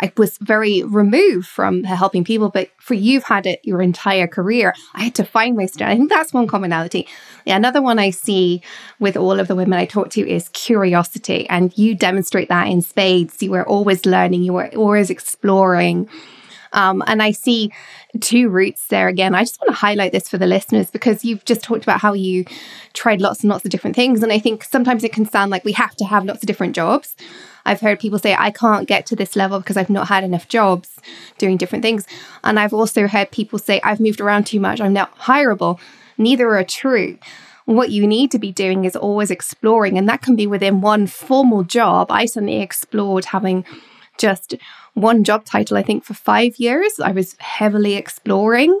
I 0.00 0.12
was 0.16 0.38
very 0.38 0.82
removed 0.82 1.46
from 1.46 1.84
helping 1.84 2.24
people, 2.24 2.50
but 2.50 2.70
for 2.78 2.94
you've 2.94 3.24
had 3.24 3.46
it 3.46 3.60
your 3.64 3.80
entire 3.80 4.26
career. 4.26 4.74
I 4.94 5.04
had 5.04 5.14
to 5.16 5.24
find 5.24 5.56
my 5.56 5.66
to. 5.66 5.86
I 5.86 5.96
think 5.96 6.10
that's 6.10 6.32
one 6.32 6.46
commonality. 6.46 7.08
Another 7.46 7.82
one 7.82 7.98
I 7.98 8.10
see 8.10 8.62
with 8.98 9.16
all 9.16 9.38
of 9.38 9.48
the 9.48 9.56
women 9.56 9.78
I 9.78 9.86
talk 9.86 10.10
to 10.10 10.28
is 10.28 10.48
curiosity, 10.50 11.48
and 11.48 11.76
you 11.76 11.94
demonstrate 11.94 12.48
that 12.48 12.68
in 12.68 12.82
spades. 12.82 13.42
You 13.42 13.50
were 13.50 13.66
always 13.66 14.06
learning, 14.06 14.42
you 14.42 14.52
were 14.52 14.70
always 14.76 15.10
exploring. 15.10 16.08
Um, 16.72 17.02
and 17.06 17.22
I 17.22 17.30
see 17.30 17.72
two 18.20 18.48
routes 18.48 18.88
there 18.88 19.08
again. 19.08 19.34
I 19.34 19.42
just 19.42 19.58
want 19.60 19.68
to 19.68 19.80
highlight 19.80 20.12
this 20.12 20.28
for 20.28 20.36
the 20.36 20.46
listeners 20.46 20.90
because 20.90 21.24
you've 21.24 21.44
just 21.44 21.62
talked 21.62 21.84
about 21.84 22.00
how 22.00 22.12
you 22.12 22.44
tried 22.92 23.20
lots 23.20 23.40
and 23.40 23.50
lots 23.50 23.64
of 23.64 23.70
different 23.70 23.96
things. 23.96 24.22
And 24.22 24.32
I 24.32 24.38
think 24.38 24.62
sometimes 24.62 25.02
it 25.02 25.12
can 25.12 25.26
sound 25.26 25.50
like 25.50 25.64
we 25.64 25.72
have 25.72 25.96
to 25.96 26.04
have 26.04 26.24
lots 26.24 26.42
of 26.42 26.46
different 26.46 26.74
jobs. 26.74 27.16
I've 27.66 27.80
heard 27.80 28.00
people 28.00 28.18
say, 28.18 28.34
I 28.34 28.50
can't 28.50 28.88
get 28.88 29.04
to 29.06 29.16
this 29.16 29.36
level 29.36 29.58
because 29.58 29.76
I've 29.76 29.90
not 29.90 30.08
had 30.08 30.24
enough 30.24 30.48
jobs 30.48 30.96
doing 31.36 31.56
different 31.56 31.82
things. 31.82 32.06
And 32.44 32.58
I've 32.58 32.72
also 32.72 33.06
heard 33.06 33.30
people 33.30 33.58
say, 33.58 33.80
I've 33.82 34.00
moved 34.00 34.20
around 34.20 34.46
too 34.46 34.60
much, 34.60 34.80
I'm 34.80 34.92
not 34.92 35.16
hireable. 35.18 35.78
Neither 36.16 36.56
are 36.56 36.64
true. 36.64 37.18
What 37.66 37.90
you 37.90 38.06
need 38.06 38.30
to 38.30 38.38
be 38.38 38.52
doing 38.52 38.84
is 38.84 38.94
always 38.94 39.30
exploring, 39.30 39.98
and 39.98 40.08
that 40.08 40.22
can 40.22 40.36
be 40.36 40.46
within 40.46 40.80
one 40.80 41.08
formal 41.08 41.64
job. 41.64 42.12
I 42.12 42.24
certainly 42.26 42.62
explored 42.62 43.26
having 43.26 43.64
just 44.18 44.54
one 44.94 45.24
job 45.24 45.44
title, 45.44 45.76
I 45.76 45.82
think, 45.82 46.04
for 46.04 46.14
five 46.14 46.56
years. 46.58 47.00
I 47.00 47.10
was 47.10 47.34
heavily 47.38 47.94
exploring 47.94 48.80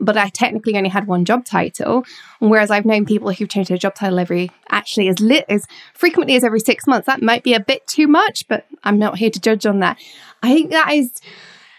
but 0.00 0.16
I 0.16 0.30
technically 0.30 0.76
only 0.76 0.88
had 0.88 1.06
one 1.06 1.24
job 1.24 1.44
title. 1.44 2.04
Whereas 2.38 2.70
I've 2.70 2.86
known 2.86 3.04
people 3.04 3.30
who've 3.32 3.48
changed 3.48 3.70
their 3.70 3.78
job 3.78 3.94
title 3.94 4.18
every 4.18 4.50
actually 4.70 5.08
as 5.08 5.20
lit 5.20 5.44
as 5.48 5.66
frequently 5.94 6.34
as 6.36 6.44
every 6.44 6.60
six 6.60 6.86
months. 6.86 7.06
That 7.06 7.22
might 7.22 7.44
be 7.44 7.54
a 7.54 7.60
bit 7.60 7.86
too 7.86 8.08
much, 8.08 8.48
but 8.48 8.66
I'm 8.82 8.98
not 8.98 9.18
here 9.18 9.30
to 9.30 9.40
judge 9.40 9.66
on 9.66 9.80
that. 9.80 9.98
I 10.42 10.54
think 10.54 10.70
that 10.70 10.92
is 10.92 11.20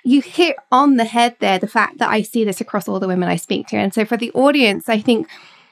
you 0.04 0.22
hit 0.22 0.56
on 0.72 0.98
the 0.98 1.06
head 1.06 1.36
there 1.40 1.60
the 1.60 1.68
fact 1.68 1.98
that 1.98 2.10
I 2.10 2.22
see 2.22 2.44
this 2.44 2.62
across 2.62 2.88
all 2.88 3.00
the 3.00 3.08
women 3.08 3.30
I 3.30 3.36
speak 3.36 3.68
to. 3.68 3.78
And 3.78 3.94
so 3.94 4.06
for 4.06 4.18
the 4.18 4.32
audience, 4.34 4.90
I 4.90 5.00
think 5.00 5.28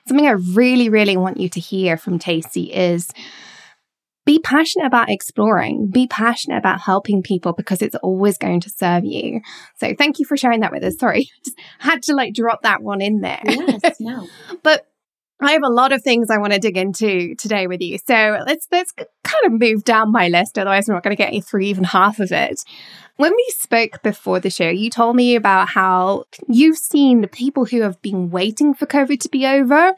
something 0.08 0.28
I 0.28 0.32
really, 0.32 0.90
really 0.90 1.18
want 1.18 1.38
you 1.38 1.50
to 1.50 1.60
hear 1.60 1.98
from 1.98 2.20
Tacy 2.20 2.70
is 2.72 3.12
be 4.30 4.38
passionate 4.38 4.86
about 4.86 5.10
exploring, 5.10 5.88
be 5.88 6.06
passionate 6.06 6.58
about 6.58 6.80
helping 6.80 7.24
people 7.24 7.52
because 7.52 7.82
it's 7.82 7.96
always 7.96 8.38
going 8.38 8.60
to 8.60 8.70
serve 8.70 9.04
you. 9.04 9.42
So 9.78 9.96
thank 9.98 10.20
you 10.20 10.26
for 10.26 10.38
sharing 10.38 10.60
that 10.60 10.72
with 10.72 10.84
us. 10.84 11.00
Sorry, 11.00 11.32
just 11.44 11.60
had 11.80 12.04
to 12.04 12.14
like 12.14 12.36
drop 12.36 12.62
that 12.62 12.84
one 12.84 13.02
in 13.02 13.22
there. 13.22 13.42
Yes, 13.44 14.00
no. 14.00 14.28
but 14.64 14.86
I 15.42 15.54
have 15.54 15.64
a 15.64 15.72
lot 15.72 15.92
of 15.94 16.04
things 16.04 16.30
I 16.30 16.38
want 16.38 16.54
to 16.54 16.60
dig 16.60 16.78
into 16.78 17.34
today 17.38 17.66
with 17.66 17.82
you. 17.82 17.98
So 17.98 18.44
let's 18.46 18.68
let's 18.72 18.92
kind 18.92 19.46
of 19.46 19.54
move 19.54 19.84
down 19.84 20.12
my 20.12 20.28
list. 20.28 20.60
Otherwise, 20.60 20.88
I'm 20.88 20.94
not 20.94 21.04
going 21.04 21.16
to 21.16 21.24
get 21.24 21.34
you 21.34 21.42
through 21.42 21.62
even 21.62 21.86
half 21.86 22.20
of 22.20 22.32
it. 22.32 22.64
When 23.16 23.32
we 23.36 23.46
spoke 23.58 24.04
before 24.04 24.40
the 24.40 24.52
show, 24.52 24.70
you 24.70 24.92
told 24.92 25.16
me 25.16 25.38
about 25.38 25.70
how 25.70 26.26
you've 26.48 26.78
seen 26.78 27.28
people 27.30 27.66
who 27.66 27.82
have 27.82 28.00
been 28.04 28.30
waiting 28.30 28.76
for 28.76 28.86
COVID 28.86 29.22
to 29.22 29.30
be 29.30 29.48
over 29.48 29.96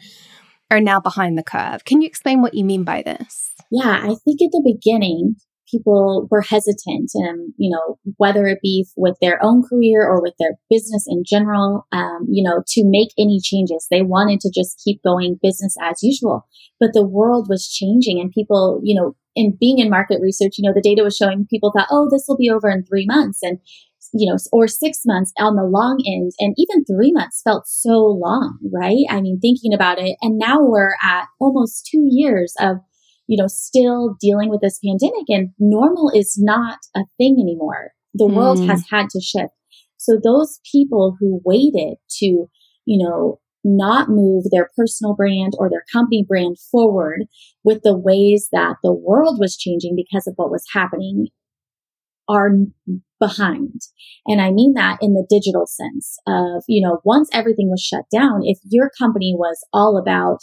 are 0.72 0.80
now 0.80 1.02
behind 1.02 1.38
the 1.38 1.44
curve. 1.44 1.84
Can 1.84 2.02
you 2.02 2.08
explain 2.08 2.42
what 2.42 2.54
you 2.54 2.64
mean 2.64 2.86
by 2.86 3.02
this? 3.02 3.51
Yeah, 3.72 4.02
I 4.04 4.16
think 4.26 4.42
at 4.42 4.52
the 4.52 4.62
beginning, 4.64 5.36
people 5.72 6.28
were 6.30 6.42
hesitant, 6.42 7.12
and 7.14 7.54
you 7.58 7.72
know, 7.72 7.98
whether 8.18 8.46
it 8.48 8.60
be 8.62 8.86
with 8.98 9.16
their 9.22 9.44
own 9.44 9.64
career 9.64 10.06
or 10.06 10.22
with 10.22 10.34
their 10.40 10.58
business 10.70 11.06
in 11.08 11.24
general, 11.26 11.88
um, 11.92 12.28
you 12.30 12.44
know, 12.44 12.64
to 12.68 12.84
make 12.86 13.10
any 13.18 13.40
changes. 13.42 13.88
They 13.90 14.02
wanted 14.02 14.42
to 14.42 14.52
just 14.54 14.82
keep 14.84 15.02
going 15.04 15.40
business 15.42 15.76
as 15.82 16.04
usual. 16.04 16.46
But 16.80 16.92
the 16.94 17.06
world 17.06 17.48
was 17.50 17.72
changing 17.72 18.20
and 18.20 18.32
people, 18.32 18.82
you 18.84 19.00
know, 19.00 19.16
in 19.36 19.58
being 19.60 19.80
in 19.80 19.90
market 19.90 20.20
research, 20.22 20.56
you 20.58 20.68
know, 20.68 20.74
the 20.74 20.82
data 20.82 21.04
was 21.04 21.16
showing 21.16 21.48
people 21.50 21.72
thought, 21.72 21.88
oh, 21.90 22.10
this 22.12 22.26
will 22.28 22.38
be 22.38 22.50
over 22.50 22.70
in 22.70 22.84
three 22.84 23.06
months. 23.06 23.40
And 23.42 23.60
you 24.14 24.30
know, 24.30 24.38
or 24.52 24.68
six 24.68 25.02
months 25.06 25.32
on 25.40 25.56
the 25.56 25.64
long 25.64 26.04
end, 26.06 26.34
and 26.40 26.54
even 26.58 26.84
three 26.84 27.14
months 27.14 27.42
felt 27.44 27.66
so 27.66 27.98
long, 27.98 28.60
right? 28.74 29.06
I 29.10 29.22
mean, 29.22 29.40
thinking 29.40 29.74
about 29.74 30.00
it. 30.00 30.18
And 30.22 30.38
now 30.38 30.58
we're 30.62 30.96
at 31.02 31.28
almost 31.40 31.88
two 31.90 32.08
years 32.10 32.54
of 32.60 32.78
you 33.28 33.42
know, 33.42 33.48
still 33.48 34.16
dealing 34.20 34.50
with 34.50 34.62
this 34.62 34.80
pandemic 34.86 35.26
and 35.30 35.50
normal 35.60 36.12
is 36.14 36.38
not 36.40 36.80
a 36.96 37.02
thing 37.18 37.38
anymore. 37.42 37.92
The 38.14 38.26
mm. 38.26 38.36
world 38.36 38.60
has 38.66 38.84
had 38.90 39.10
to 39.12 39.22
shift. 39.22 39.54
So 39.98 40.20
those 40.22 40.60
people 40.72 41.16
who 41.20 41.42
waited 41.46 41.98
to, 42.20 42.26
you 42.26 43.08
know, 43.08 43.40
not 43.64 44.10
move 44.10 44.46
their 44.50 44.70
personal 44.76 45.16
brand 45.16 45.54
or 45.58 45.70
their 45.70 45.86
company 45.94 46.26
brand 46.28 46.58
forward 46.72 47.26
with 47.64 47.82
the 47.84 47.98
ways 47.98 48.50
that 48.52 48.78
the 48.84 48.94
world 48.94 49.38
was 49.40 49.58
changing 49.58 49.96
because 49.96 50.26
of 50.26 50.34
what 50.36 50.50
was 50.50 50.66
happening 50.74 51.28
are 52.28 52.52
behind. 53.20 53.82
And 54.26 54.42
I 54.42 54.52
mean 54.52 54.74
that 54.74 54.98
in 55.02 55.14
the 55.14 55.26
digital 55.30 55.68
sense 55.68 56.18
of, 56.28 56.64
you 56.68 56.86
know, 56.86 57.00
once 57.04 57.30
everything 57.34 57.70
was 57.70 57.82
shut 57.82 58.06
down, 58.12 58.42
if 58.44 58.58
your 58.64 58.90
company 58.98 59.36
was 59.38 59.64
all 59.74 59.98
about 59.98 60.40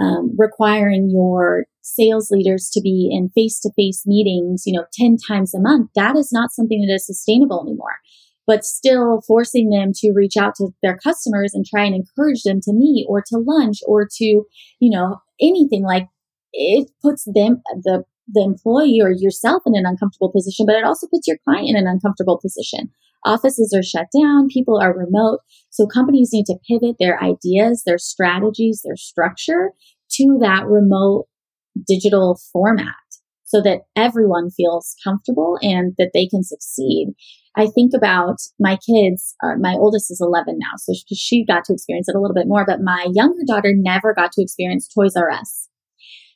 um, 0.00 0.34
requiring 0.38 1.10
your 1.10 1.66
sales 1.82 2.30
leaders 2.30 2.70
to 2.72 2.80
be 2.80 3.10
in 3.12 3.28
face 3.30 3.60
to 3.60 3.70
face 3.76 4.04
meetings, 4.06 4.62
you 4.66 4.72
know, 4.72 4.86
10 4.94 5.16
times 5.28 5.54
a 5.54 5.60
month, 5.60 5.90
that 5.94 6.16
is 6.16 6.30
not 6.32 6.52
something 6.52 6.80
that 6.80 6.94
is 6.94 7.06
sustainable 7.06 7.62
anymore. 7.62 7.96
But 8.46 8.64
still 8.64 9.22
forcing 9.26 9.70
them 9.70 9.92
to 9.96 10.12
reach 10.12 10.36
out 10.36 10.54
to 10.56 10.70
their 10.82 10.96
customers 10.96 11.52
and 11.54 11.64
try 11.64 11.84
and 11.84 11.94
encourage 11.94 12.42
them 12.42 12.60
to 12.62 12.72
meet 12.72 13.06
or 13.08 13.22
to 13.28 13.38
lunch 13.38 13.78
or 13.86 14.08
to, 14.16 14.24
you 14.24 14.90
know, 14.90 15.18
anything 15.40 15.84
like 15.84 16.08
it 16.52 16.90
puts 17.02 17.24
them, 17.24 17.62
the 17.82 18.04
the 18.28 18.42
employee 18.42 19.00
or 19.02 19.10
yourself 19.10 19.62
in 19.66 19.74
an 19.74 19.84
uncomfortable 19.84 20.30
position, 20.30 20.64
but 20.66 20.76
it 20.76 20.84
also 20.84 21.06
puts 21.08 21.26
your 21.26 21.38
client 21.44 21.68
in 21.68 21.76
an 21.76 21.86
uncomfortable 21.86 22.38
position. 22.40 22.90
Offices 23.24 23.74
are 23.76 23.82
shut 23.82 24.06
down, 24.16 24.48
people 24.48 24.80
are 24.80 24.96
remote. 24.96 25.40
So 25.70 25.86
companies 25.86 26.30
need 26.32 26.46
to 26.46 26.58
pivot 26.68 26.96
their 26.98 27.22
ideas, 27.22 27.82
their 27.84 27.98
strategies, 27.98 28.82
their 28.84 28.96
structure 28.96 29.72
to 30.12 30.38
that 30.40 30.66
remote 30.66 31.26
digital 31.86 32.38
format 32.52 32.94
so 33.44 33.60
that 33.62 33.82
everyone 33.96 34.50
feels 34.50 34.94
comfortable 35.04 35.58
and 35.60 35.94
that 35.98 36.10
they 36.14 36.26
can 36.26 36.42
succeed. 36.42 37.08
I 37.56 37.66
think 37.66 37.92
about 37.94 38.36
my 38.58 38.78
kids. 38.78 39.34
Uh, 39.44 39.56
my 39.60 39.74
oldest 39.74 40.10
is 40.10 40.20
11 40.22 40.58
now, 40.58 40.76
so 40.78 40.94
she, 40.94 41.14
she 41.14 41.44
got 41.44 41.64
to 41.66 41.74
experience 41.74 42.08
it 42.08 42.16
a 42.16 42.20
little 42.20 42.34
bit 42.34 42.48
more, 42.48 42.64
but 42.66 42.80
my 42.80 43.08
younger 43.12 43.42
daughter 43.46 43.74
never 43.76 44.14
got 44.14 44.32
to 44.32 44.42
experience 44.42 44.88
Toys 44.88 45.16
R 45.16 45.30
Us. 45.30 45.68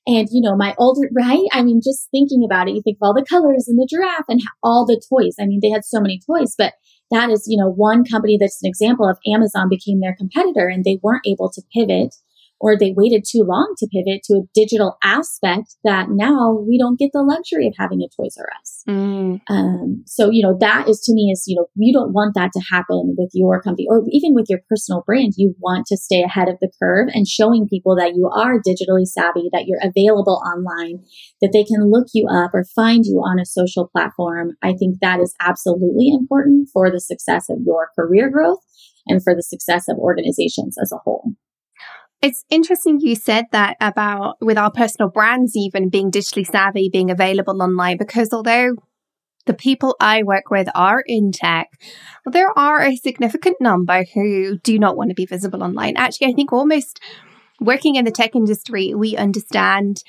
And, 0.06 0.28
you 0.30 0.40
know, 0.40 0.54
my 0.54 0.74
older, 0.78 1.08
right? 1.16 1.42
I 1.52 1.64
mean, 1.64 1.80
just 1.82 2.08
thinking 2.10 2.44
about 2.44 2.68
it, 2.68 2.74
you 2.74 2.82
think 2.82 2.98
of 3.00 3.06
all 3.06 3.14
the 3.14 3.26
colors 3.28 3.66
and 3.66 3.76
the 3.76 3.88
giraffe 3.90 4.26
and 4.28 4.40
all 4.62 4.86
the 4.86 5.02
toys. 5.10 5.34
I 5.40 5.46
mean, 5.46 5.60
they 5.60 5.70
had 5.70 5.84
so 5.84 6.00
many 6.00 6.20
toys, 6.20 6.54
but 6.56 6.74
that 7.10 7.30
is, 7.30 7.46
you 7.48 7.58
know, 7.58 7.70
one 7.70 8.04
company 8.04 8.36
that's 8.38 8.62
an 8.62 8.68
example 8.68 9.08
of 9.08 9.18
Amazon 9.26 9.68
became 9.68 10.00
their 10.00 10.14
competitor 10.16 10.68
and 10.68 10.84
they 10.84 11.00
weren't 11.02 11.26
able 11.26 11.50
to 11.50 11.62
pivot 11.74 12.14
or 12.58 12.76
they 12.76 12.94
waited 12.96 13.24
too 13.28 13.42
long 13.42 13.74
to 13.78 13.88
pivot 13.92 14.22
to 14.24 14.34
a 14.34 14.48
digital 14.54 14.96
aspect 15.02 15.76
that 15.84 16.08
now 16.10 16.56
we 16.66 16.78
don't 16.78 16.98
get 16.98 17.10
the 17.12 17.22
luxury 17.22 17.66
of 17.66 17.74
having 17.78 18.00
a 18.00 18.08
Toys 18.16 18.36
R 18.38 18.48
Us. 18.60 18.82
Mm. 18.88 19.40
Um, 19.48 20.02
so, 20.06 20.30
you 20.30 20.42
know, 20.42 20.56
that 20.60 20.88
is 20.88 21.00
to 21.02 21.12
me 21.12 21.30
is, 21.32 21.44
you 21.46 21.56
know, 21.56 21.66
you 21.74 21.92
don't 21.92 22.12
want 22.12 22.34
that 22.34 22.52
to 22.52 22.62
happen 22.70 23.14
with 23.18 23.30
your 23.34 23.60
company 23.60 23.86
or 23.88 24.02
even 24.10 24.34
with 24.34 24.46
your 24.48 24.60
personal 24.68 25.02
brand. 25.06 25.34
You 25.36 25.54
want 25.58 25.86
to 25.88 25.96
stay 25.96 26.22
ahead 26.22 26.48
of 26.48 26.56
the 26.60 26.70
curve 26.80 27.08
and 27.12 27.28
showing 27.28 27.68
people 27.68 27.96
that 27.96 28.14
you 28.14 28.30
are 28.34 28.60
digitally 28.60 29.04
savvy, 29.04 29.48
that 29.52 29.66
you're 29.66 29.80
available 29.82 30.42
online, 30.46 31.04
that 31.42 31.50
they 31.52 31.64
can 31.64 31.90
look 31.90 32.06
you 32.14 32.26
up 32.30 32.52
or 32.54 32.64
find 32.74 33.04
you 33.04 33.18
on 33.18 33.38
a 33.38 33.46
social 33.46 33.88
platform. 33.88 34.56
I 34.62 34.72
think 34.72 34.98
that 35.00 35.20
is 35.20 35.34
absolutely 35.40 36.08
important 36.08 36.70
for 36.72 36.90
the 36.90 37.00
success 37.00 37.46
of 37.50 37.58
your 37.66 37.90
career 37.98 38.30
growth 38.30 38.60
and 39.06 39.22
for 39.22 39.34
the 39.34 39.42
success 39.42 39.84
of 39.88 39.98
organizations 39.98 40.76
as 40.80 40.90
a 40.92 40.98
whole. 41.04 41.32
It's 42.22 42.44
interesting 42.50 42.98
you 43.00 43.14
said 43.14 43.44
that 43.52 43.76
about 43.80 44.36
with 44.40 44.58
our 44.58 44.70
personal 44.70 45.10
brands, 45.10 45.56
even 45.56 45.90
being 45.90 46.10
digitally 46.10 46.46
savvy, 46.46 46.88
being 46.90 47.10
available 47.10 47.62
online, 47.62 47.98
because 47.98 48.32
although 48.32 48.76
the 49.46 49.54
people 49.54 49.96
I 50.00 50.22
work 50.22 50.50
with 50.50 50.68
are 50.74 51.02
in 51.06 51.30
tech, 51.30 51.68
there 52.24 52.56
are 52.58 52.82
a 52.82 52.96
significant 52.96 53.56
number 53.60 54.04
who 54.14 54.58
do 54.58 54.78
not 54.78 54.96
want 54.96 55.10
to 55.10 55.14
be 55.14 55.26
visible 55.26 55.62
online. 55.62 55.96
Actually, 55.96 56.28
I 56.28 56.32
think 56.32 56.52
almost 56.52 57.00
working 57.60 57.96
in 57.96 58.04
the 58.04 58.10
tech 58.10 58.34
industry, 58.34 58.94
we 58.94 59.16
understand 59.16 60.02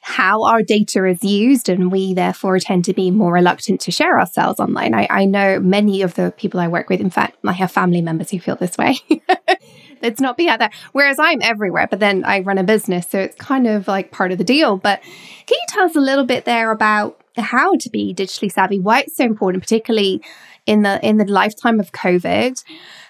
how 0.00 0.42
our 0.44 0.62
data 0.62 1.04
is 1.04 1.22
used, 1.22 1.68
and 1.68 1.92
we 1.92 2.12
therefore 2.12 2.58
tend 2.58 2.84
to 2.86 2.92
be 2.92 3.10
more 3.10 3.32
reluctant 3.32 3.80
to 3.82 3.92
share 3.92 4.18
ourselves 4.18 4.58
online. 4.58 4.94
I, 4.94 5.06
I 5.08 5.24
know 5.26 5.60
many 5.60 6.02
of 6.02 6.14
the 6.14 6.32
people 6.36 6.58
I 6.58 6.66
work 6.66 6.88
with, 6.88 7.00
in 7.00 7.10
fact, 7.10 7.36
I 7.44 7.52
have 7.52 7.70
family 7.70 8.00
members 8.00 8.30
who 8.30 8.40
feel 8.40 8.56
this 8.56 8.76
way. 8.76 8.96
Let's 10.02 10.20
not 10.20 10.36
be 10.36 10.48
out 10.48 10.58
there. 10.58 10.70
Whereas 10.92 11.18
I'm 11.18 11.40
everywhere, 11.42 11.86
but 11.88 12.00
then 12.00 12.24
I 12.24 12.40
run 12.40 12.58
a 12.58 12.64
business, 12.64 13.08
so 13.08 13.20
it's 13.20 13.36
kind 13.36 13.66
of 13.66 13.88
like 13.88 14.10
part 14.10 14.32
of 14.32 14.38
the 14.38 14.44
deal. 14.44 14.76
But 14.76 15.00
can 15.46 15.56
you 15.60 15.66
tell 15.68 15.84
us 15.84 15.96
a 15.96 16.00
little 16.00 16.24
bit 16.24 16.44
there 16.44 16.70
about 16.70 17.20
how 17.36 17.76
to 17.76 17.88
be 17.88 18.12
digitally 18.12 18.52
savvy, 18.52 18.80
why 18.80 19.00
it's 19.00 19.16
so 19.16 19.24
important, 19.24 19.62
particularly 19.62 20.22
in 20.66 20.82
the 20.82 21.04
in 21.06 21.16
the 21.16 21.24
lifetime 21.24 21.80
of 21.80 21.92
COVID, 21.92 22.62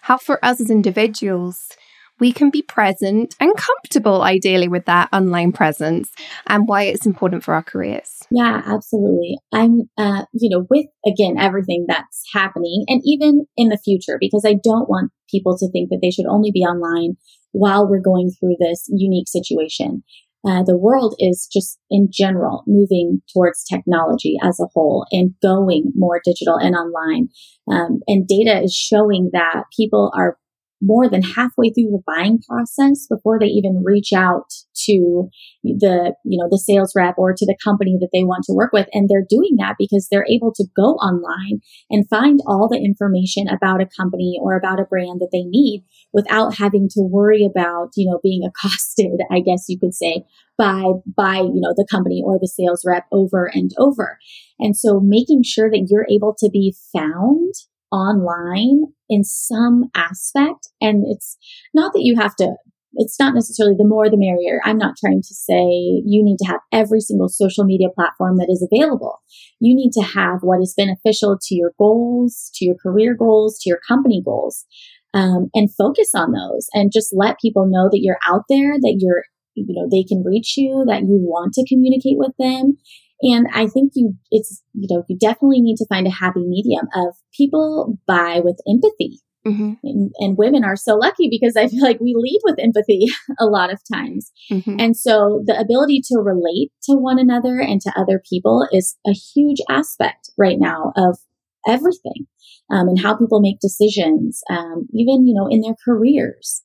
how 0.02 0.18
for 0.18 0.42
us 0.44 0.60
as 0.60 0.70
individuals 0.70 1.76
we 2.20 2.32
can 2.32 2.50
be 2.50 2.62
present 2.62 3.34
and 3.40 3.56
comfortable, 3.56 4.22
ideally, 4.22 4.68
with 4.68 4.84
that 4.86 5.08
online 5.12 5.52
presence 5.52 6.10
and 6.46 6.68
why 6.68 6.84
it's 6.84 7.06
important 7.06 7.42
for 7.42 7.54
our 7.54 7.62
careers. 7.62 8.22
Yeah, 8.30 8.62
absolutely. 8.64 9.38
I'm, 9.52 9.90
uh, 9.98 10.24
you 10.32 10.48
know, 10.50 10.66
with 10.70 10.86
again, 11.06 11.36
everything 11.38 11.86
that's 11.88 12.24
happening 12.32 12.84
and 12.88 13.00
even 13.04 13.46
in 13.56 13.68
the 13.68 13.80
future, 13.84 14.18
because 14.20 14.44
I 14.46 14.54
don't 14.62 14.88
want 14.88 15.10
people 15.30 15.56
to 15.58 15.70
think 15.70 15.90
that 15.90 15.98
they 16.02 16.10
should 16.10 16.26
only 16.26 16.50
be 16.52 16.60
online 16.60 17.16
while 17.52 17.88
we're 17.88 18.00
going 18.00 18.30
through 18.30 18.56
this 18.58 18.86
unique 18.88 19.28
situation. 19.28 20.02
Uh, 20.44 20.62
the 20.64 20.76
world 20.76 21.14
is 21.20 21.48
just 21.52 21.78
in 21.88 22.08
general 22.10 22.64
moving 22.66 23.22
towards 23.32 23.64
technology 23.64 24.34
as 24.42 24.58
a 24.58 24.66
whole 24.74 25.06
and 25.12 25.34
going 25.40 25.92
more 25.94 26.20
digital 26.24 26.56
and 26.56 26.74
online. 26.74 27.28
Um, 27.70 28.00
and 28.08 28.26
data 28.26 28.60
is 28.60 28.74
showing 28.74 29.30
that 29.32 29.64
people 29.76 30.12
are 30.16 30.36
more 30.82 31.08
than 31.08 31.22
halfway 31.22 31.70
through 31.70 31.90
the 31.90 32.02
buying 32.04 32.40
process 32.46 33.06
before 33.08 33.38
they 33.38 33.46
even 33.46 33.82
reach 33.84 34.12
out 34.12 34.50
to 34.74 35.28
the, 35.62 36.14
you 36.24 36.42
know, 36.42 36.48
the 36.50 36.58
sales 36.58 36.92
rep 36.96 37.14
or 37.16 37.32
to 37.32 37.46
the 37.46 37.56
company 37.62 37.96
that 38.00 38.10
they 38.12 38.24
want 38.24 38.44
to 38.44 38.52
work 38.52 38.72
with. 38.72 38.88
And 38.92 39.08
they're 39.08 39.24
doing 39.26 39.56
that 39.58 39.76
because 39.78 40.08
they're 40.10 40.26
able 40.28 40.52
to 40.54 40.66
go 40.76 40.94
online 40.94 41.60
and 41.88 42.08
find 42.08 42.40
all 42.46 42.68
the 42.68 42.82
information 42.82 43.46
about 43.48 43.80
a 43.80 43.88
company 43.96 44.38
or 44.42 44.56
about 44.56 44.80
a 44.80 44.84
brand 44.84 45.20
that 45.20 45.30
they 45.32 45.44
need 45.44 45.84
without 46.12 46.56
having 46.56 46.88
to 46.90 47.00
worry 47.00 47.48
about, 47.48 47.90
you 47.96 48.10
know, 48.10 48.18
being 48.22 48.42
accosted, 48.46 49.20
I 49.30 49.40
guess 49.40 49.66
you 49.68 49.78
could 49.78 49.94
say, 49.94 50.24
by, 50.58 50.82
by, 51.16 51.36
you 51.36 51.60
know, 51.60 51.72
the 51.76 51.86
company 51.90 52.22
or 52.24 52.38
the 52.40 52.48
sales 52.48 52.84
rep 52.84 53.06
over 53.12 53.46
and 53.46 53.70
over. 53.78 54.18
And 54.58 54.76
so 54.76 55.00
making 55.00 55.42
sure 55.44 55.70
that 55.70 55.86
you're 55.88 56.06
able 56.10 56.34
to 56.38 56.50
be 56.52 56.74
found 56.92 57.54
online 57.92 58.92
in 59.08 59.22
some 59.22 59.84
aspect. 59.94 60.68
And 60.80 61.04
it's 61.06 61.36
not 61.74 61.92
that 61.92 62.02
you 62.02 62.16
have 62.18 62.34
to, 62.36 62.54
it's 62.94 63.18
not 63.18 63.34
necessarily 63.34 63.74
the 63.76 63.86
more 63.86 64.10
the 64.10 64.16
merrier. 64.16 64.60
I'm 64.64 64.78
not 64.78 64.96
trying 64.98 65.22
to 65.22 65.34
say 65.34 65.62
you 66.04 66.24
need 66.24 66.38
to 66.38 66.46
have 66.46 66.60
every 66.72 67.00
single 67.00 67.28
social 67.28 67.64
media 67.64 67.88
platform 67.94 68.38
that 68.38 68.48
is 68.50 68.66
available. 68.70 69.20
You 69.60 69.76
need 69.76 69.92
to 69.92 70.02
have 70.02 70.38
what 70.42 70.60
is 70.60 70.74
beneficial 70.76 71.38
to 71.40 71.54
your 71.54 71.72
goals, 71.78 72.50
to 72.54 72.64
your 72.64 72.76
career 72.82 73.14
goals, 73.14 73.58
to 73.60 73.68
your 73.70 73.80
company 73.86 74.22
goals. 74.24 74.64
Um, 75.14 75.50
and 75.52 75.68
focus 75.74 76.12
on 76.14 76.32
those 76.32 76.68
and 76.72 76.90
just 76.90 77.12
let 77.14 77.36
people 77.38 77.68
know 77.68 77.90
that 77.90 78.00
you're 78.00 78.16
out 78.26 78.44
there, 78.48 78.78
that 78.80 78.96
you're, 78.98 79.24
you 79.54 79.66
know, 79.68 79.86
they 79.90 80.04
can 80.04 80.24
reach 80.24 80.54
you, 80.56 80.86
that 80.88 81.02
you 81.02 81.20
want 81.20 81.52
to 81.52 81.66
communicate 81.68 82.16
with 82.16 82.32
them, 82.38 82.78
and 83.22 83.46
I 83.54 83.68
think 83.68 83.92
you, 83.94 84.14
it's, 84.30 84.62
you 84.74 84.88
know, 84.90 85.04
you 85.08 85.16
definitely 85.16 85.60
need 85.60 85.76
to 85.76 85.86
find 85.88 86.06
a 86.06 86.10
happy 86.10 86.44
medium 86.44 86.88
of 86.94 87.14
people 87.36 87.98
buy 88.06 88.40
with 88.42 88.58
empathy. 88.68 89.20
Mm-hmm. 89.46 89.72
And, 89.82 90.10
and, 90.18 90.38
women 90.38 90.62
are 90.62 90.76
so 90.76 90.94
lucky 90.94 91.28
because 91.28 91.56
I 91.56 91.66
feel 91.66 91.82
like 91.82 91.98
we 91.98 92.14
lead 92.16 92.40
with 92.44 92.60
empathy 92.60 93.06
a 93.40 93.46
lot 93.46 93.72
of 93.72 93.80
times. 93.92 94.30
Mm-hmm. 94.48 94.76
And 94.78 94.96
so 94.96 95.42
the 95.44 95.58
ability 95.58 96.00
to 96.12 96.20
relate 96.20 96.70
to 96.84 96.92
one 96.94 97.18
another 97.18 97.58
and 97.58 97.80
to 97.80 97.92
other 97.96 98.22
people 98.30 98.68
is 98.70 98.96
a 99.04 99.10
huge 99.10 99.58
aspect 99.68 100.30
right 100.38 100.58
now 100.60 100.92
of 100.96 101.18
everything 101.66 102.28
um, 102.70 102.86
and 102.88 103.00
how 103.00 103.16
people 103.16 103.40
make 103.40 103.58
decisions, 103.58 104.42
um, 104.48 104.86
even, 104.94 105.26
you 105.26 105.34
know, 105.34 105.48
in 105.50 105.60
their 105.60 105.74
careers. 105.84 106.62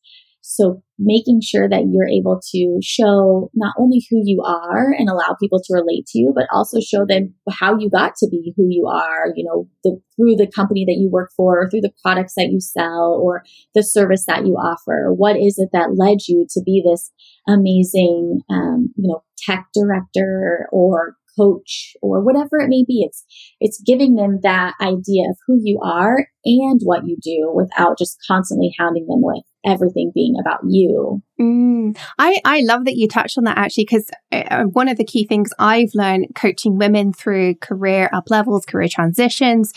So 0.50 0.82
making 0.98 1.42
sure 1.42 1.68
that 1.68 1.90
you're 1.92 2.08
able 2.08 2.40
to 2.52 2.80
show 2.82 3.52
not 3.54 3.76
only 3.78 4.02
who 4.10 4.22
you 4.24 4.42
are 4.44 4.94
and 4.98 5.10
allow 5.10 5.36
people 5.42 5.60
to 5.60 5.74
relate 5.74 6.06
to 6.08 6.20
you, 6.20 6.32
but 6.34 6.48
also 6.54 6.80
show 6.80 7.06
them 7.06 7.34
how 7.52 7.78
you 7.78 7.90
got 7.90 8.16
to 8.20 8.30
be 8.32 8.54
who 8.56 8.66
you 8.70 8.88
are, 8.88 9.34
you 9.36 9.44
know, 9.44 9.68
the, 9.84 10.00
through 10.16 10.38
the 10.38 10.50
company 10.50 10.86
that 10.86 10.96
you 10.98 11.10
work 11.12 11.32
for, 11.36 11.60
or 11.60 11.70
through 11.70 11.82
the 11.82 11.92
products 12.02 12.36
that 12.38 12.48
you 12.50 12.62
sell, 12.62 13.20
or 13.22 13.44
the 13.76 13.84
service 13.84 14.24
that 14.26 14.46
you 14.46 14.54
offer. 14.54 15.14
What 15.14 15.36
is 15.36 15.60
it 15.60 15.70
that 15.74 15.98
led 15.98 16.20
you 16.30 16.48
to 16.52 16.62
be 16.66 16.82
this 16.82 17.12
amazing, 17.46 18.40
um, 18.50 18.94
you 18.96 19.10
know, 19.10 19.24
tech 19.38 19.68
director 19.74 20.70
or 20.72 21.18
coach 21.38 21.94
or 22.02 22.24
whatever 22.24 22.58
it 22.58 22.68
may 22.68 22.84
be. 22.88 23.06
It's, 23.06 23.24
it's 23.60 23.84
giving 23.86 24.16
them 24.16 24.40
that 24.42 24.74
idea 24.82 25.30
of 25.30 25.38
who 25.46 25.60
you 25.62 25.80
are 25.84 26.28
and 26.44 26.82
what 26.84 27.06
you 27.06 27.16
do 27.22 27.52
without 27.54 28.00
just 28.00 28.18
constantly 28.28 28.74
hounding 28.80 29.06
them 29.06 29.22
with 29.22 29.44
everything 29.68 30.12
being 30.16 30.36
about 30.40 30.62
you. 30.68 31.22
Mm, 31.40 31.98
I, 32.18 32.40
I 32.46 32.62
love 32.62 32.86
that 32.86 32.96
you 32.96 33.08
touched 33.08 33.38
on 33.38 33.44
that 33.44 33.58
actually, 33.58 33.84
because 33.84 34.10
uh, 34.32 34.64
one 34.64 34.88
of 34.88 34.98
the 34.98 35.04
key 35.04 35.28
things 35.28 35.52
I've 35.60 35.92
learned 35.94 36.28
coaching 36.36 36.78
women 36.78 37.14
through 37.14 37.56
career 37.56 38.10
up 38.14 38.30
levels, 38.30 38.66
career 38.66 38.88
transitions, 38.90 39.74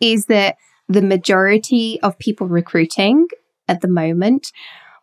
is 0.00 0.26
that 0.26 0.56
the 0.88 1.02
majority 1.02 2.00
of 2.02 2.18
people 2.18 2.48
recruiting 2.48 3.26
at 3.68 3.82
the 3.82 3.88
moment, 3.88 4.50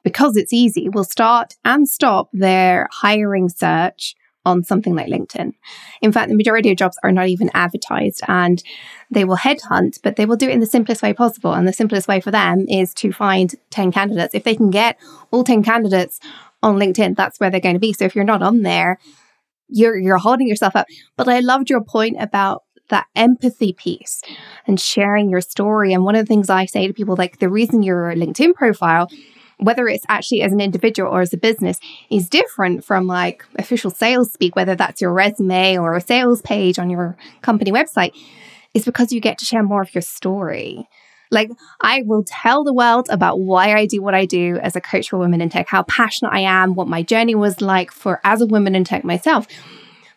because 0.04 0.36
it's 0.36 0.52
easy, 0.52 0.90
will 0.90 1.04
start 1.04 1.54
and 1.64 1.88
stop 1.88 2.30
their 2.34 2.90
hiring 2.92 3.48
search 3.48 4.16
on 4.46 4.64
something 4.64 4.96
like 4.96 5.08
LinkedIn. 5.08 5.54
In 6.02 6.12
fact, 6.12 6.30
the 6.30 6.36
majority 6.36 6.72
of 6.72 6.78
jobs 6.78 6.98
are 7.04 7.12
not 7.12 7.28
even 7.28 7.50
advertised 7.54 8.22
and 8.28 8.64
they 9.12 9.26
will 9.26 9.38
headhunt, 9.38 10.00
but 10.04 10.16
they 10.16 10.26
will 10.26 10.36
do 10.36 10.50
it 10.50 10.54
in 10.54 10.60
the 10.60 10.66
simplest 10.66 11.02
way 11.02 11.14
possible. 11.14 11.54
And 11.54 11.68
the 11.68 11.74
simplest 11.74 12.08
way 12.08 12.20
for 12.20 12.32
them 12.32 12.66
is 12.70 12.94
to 12.96 13.12
find 13.12 13.54
10 13.72 13.92
candidates. 13.92 14.34
If 14.34 14.44
they 14.44 14.56
can 14.56 14.70
get 14.70 14.98
all 15.32 15.44
10 15.44 15.64
candidates 15.64 16.20
on 16.62 16.76
LinkedIn, 16.76 17.16
that's 17.16 17.40
where 17.40 17.50
they're 17.50 17.60
going 17.60 17.76
to 17.76 17.80
be. 17.80 17.94
So 17.94 18.06
if 18.06 18.16
you're 18.16 18.24
not 18.24 18.42
on 18.42 18.62
there, 18.62 19.00
you're 19.68 19.98
you're 19.98 20.18
holding 20.18 20.48
yourself 20.48 20.76
up. 20.76 20.88
But 21.18 21.28
I 21.28 21.40
loved 21.40 21.70
your 21.70 21.84
point 21.84 22.18
about 22.20 22.64
that 22.90 23.08
empathy 23.16 23.74
piece 23.74 24.22
and 24.68 24.80
sharing 24.80 25.30
your 25.30 25.42
story. 25.42 25.94
And 25.94 26.04
one 26.04 26.16
of 26.16 26.24
the 26.24 26.28
things 26.28 26.50
I 26.50 26.66
say 26.66 26.88
to 26.88 26.94
people, 26.94 27.16
like 27.16 27.40
the 27.40 27.50
reason 27.50 27.82
your 27.82 28.14
LinkedIn 28.14 28.54
profile 28.54 29.10
whether 29.58 29.88
it's 29.88 30.06
actually 30.10 30.42
as 30.42 30.52
an 30.52 30.62
individual 30.62 31.10
or 31.10 31.22
as 31.22 31.34
a 31.34 31.38
business, 31.38 31.80
is 32.10 32.30
different 32.30 32.84
from 32.84 33.08
like 33.08 33.46
official 33.58 33.92
sales 33.92 34.32
speak, 34.32 34.56
whether 34.56 34.76
that's 34.76 35.02
your 35.02 35.14
resume 35.14 35.78
or 35.78 35.96
a 35.96 36.02
sales 36.02 36.42
page 36.42 36.80
on 36.80 36.90
your 36.90 37.18
company 37.42 37.72
website, 37.72 38.12
is 38.74 38.86
because 38.86 39.12
you 39.12 39.20
get 39.20 39.38
to 39.38 39.46
share 39.46 39.64
more 39.64 39.82
of 39.82 39.94
your 39.96 40.02
story. 40.02 40.88
Like, 41.32 41.50
I 41.82 42.04
will 42.06 42.24
tell 42.26 42.64
the 42.64 42.74
world 42.74 43.08
about 43.10 43.40
why 43.40 43.74
I 43.74 43.88
do 43.88 44.02
what 44.02 44.14
I 44.14 44.26
do 44.26 44.58
as 44.62 44.76
a 44.76 44.82
coach 44.82 45.10
for 45.10 45.18
women 45.18 45.42
in 45.42 45.50
tech, 45.50 45.68
how 45.68 45.84
passionate 45.84 46.34
I 46.34 46.42
am, 46.42 46.76
what 46.76 46.88
my 46.88 47.02
journey 47.02 47.36
was 47.36 47.62
like 47.62 47.92
for 47.92 48.22
as 48.24 48.42
a 48.42 48.46
woman 48.46 48.76
in 48.76 48.84
tech 48.84 49.04
myself. 49.04 49.48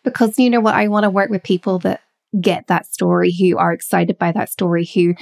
Because 0.05 0.38
you 0.38 0.51
know 0.51 0.61
what? 0.61 0.74
I 0.74 0.88
want 0.88 1.05
to 1.05 1.11
work 1.11 1.31
with 1.31 1.42
people 1.42 1.79
that 1.81 2.03
get 2.40 2.66
that 2.66 2.87
story, 2.87 3.33
who 3.33 3.57
are 3.59 3.72
excited 3.72 4.18
by 4.18 4.33
that 4.33 4.51
story, 4.51 4.85
who 4.85 5.14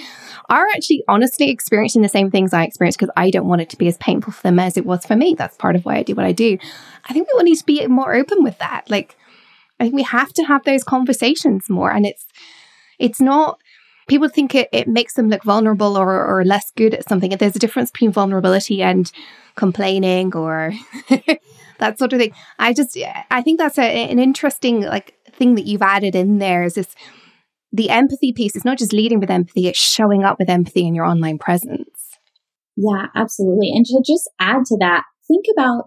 are 0.48 0.66
actually 0.74 1.02
honestly 1.08 1.50
experiencing 1.50 2.02
the 2.02 2.08
same 2.08 2.30
things 2.30 2.52
I 2.52 2.64
experienced 2.64 2.98
because 2.98 3.12
I 3.16 3.30
don't 3.30 3.48
want 3.48 3.62
it 3.62 3.70
to 3.70 3.76
be 3.76 3.88
as 3.88 3.96
painful 3.98 4.32
for 4.32 4.42
them 4.42 4.58
as 4.58 4.76
it 4.76 4.86
was 4.86 5.04
for 5.04 5.16
me. 5.16 5.34
That's 5.34 5.56
part 5.56 5.76
of 5.76 5.84
why 5.84 5.96
I 5.96 6.02
do 6.02 6.14
what 6.14 6.26
I 6.26 6.32
do. 6.32 6.58
I 7.08 7.12
think 7.12 7.28
we 7.36 7.42
need 7.42 7.56
to 7.56 7.64
be 7.64 7.86
more 7.86 8.14
open 8.14 8.42
with 8.42 8.58
that. 8.58 8.88
Like, 8.90 9.16
I 9.78 9.84
think 9.84 9.94
we 9.94 10.02
have 10.02 10.32
to 10.34 10.44
have 10.44 10.64
those 10.64 10.84
conversations 10.84 11.68
more. 11.68 11.90
And 11.90 12.06
it's, 12.06 12.26
it's 12.98 13.20
not, 13.20 13.60
people 14.08 14.28
think 14.28 14.54
it, 14.54 14.68
it 14.72 14.88
makes 14.88 15.14
them 15.14 15.28
look 15.28 15.42
vulnerable 15.42 15.96
or, 15.96 16.24
or 16.24 16.44
less 16.44 16.70
good 16.76 16.94
at 16.94 17.08
something. 17.08 17.30
There's 17.30 17.56
a 17.56 17.60
difference 17.60 17.90
between 17.90 18.12
vulnerability 18.12 18.82
and 18.82 19.10
complaining 19.54 20.34
or 20.34 20.72
that 21.78 21.98
sort 21.98 22.12
of 22.12 22.18
thing. 22.18 22.32
I 22.58 22.72
just, 22.72 22.96
I 23.30 23.42
think 23.42 23.58
that's 23.58 23.78
a, 23.78 23.82
an 23.82 24.18
interesting, 24.18 24.82
like, 24.82 25.15
thing 25.36 25.54
that 25.54 25.66
you've 25.66 25.82
added 25.82 26.14
in 26.14 26.38
there 26.38 26.64
is 26.64 26.74
this 26.74 26.94
the 27.72 27.90
empathy 27.90 28.32
piece. 28.32 28.56
It's 28.56 28.64
not 28.64 28.78
just 28.78 28.92
leading 28.92 29.20
with 29.20 29.30
empathy, 29.30 29.68
it's 29.68 29.78
showing 29.78 30.24
up 30.24 30.38
with 30.38 30.48
empathy 30.48 30.86
in 30.86 30.94
your 30.94 31.04
online 31.04 31.38
presence. 31.38 31.88
Yeah, 32.76 33.06
absolutely. 33.14 33.70
And 33.74 33.84
to 33.86 34.02
just 34.06 34.30
add 34.38 34.64
to 34.66 34.76
that, 34.80 35.04
think 35.26 35.46
about 35.56 35.86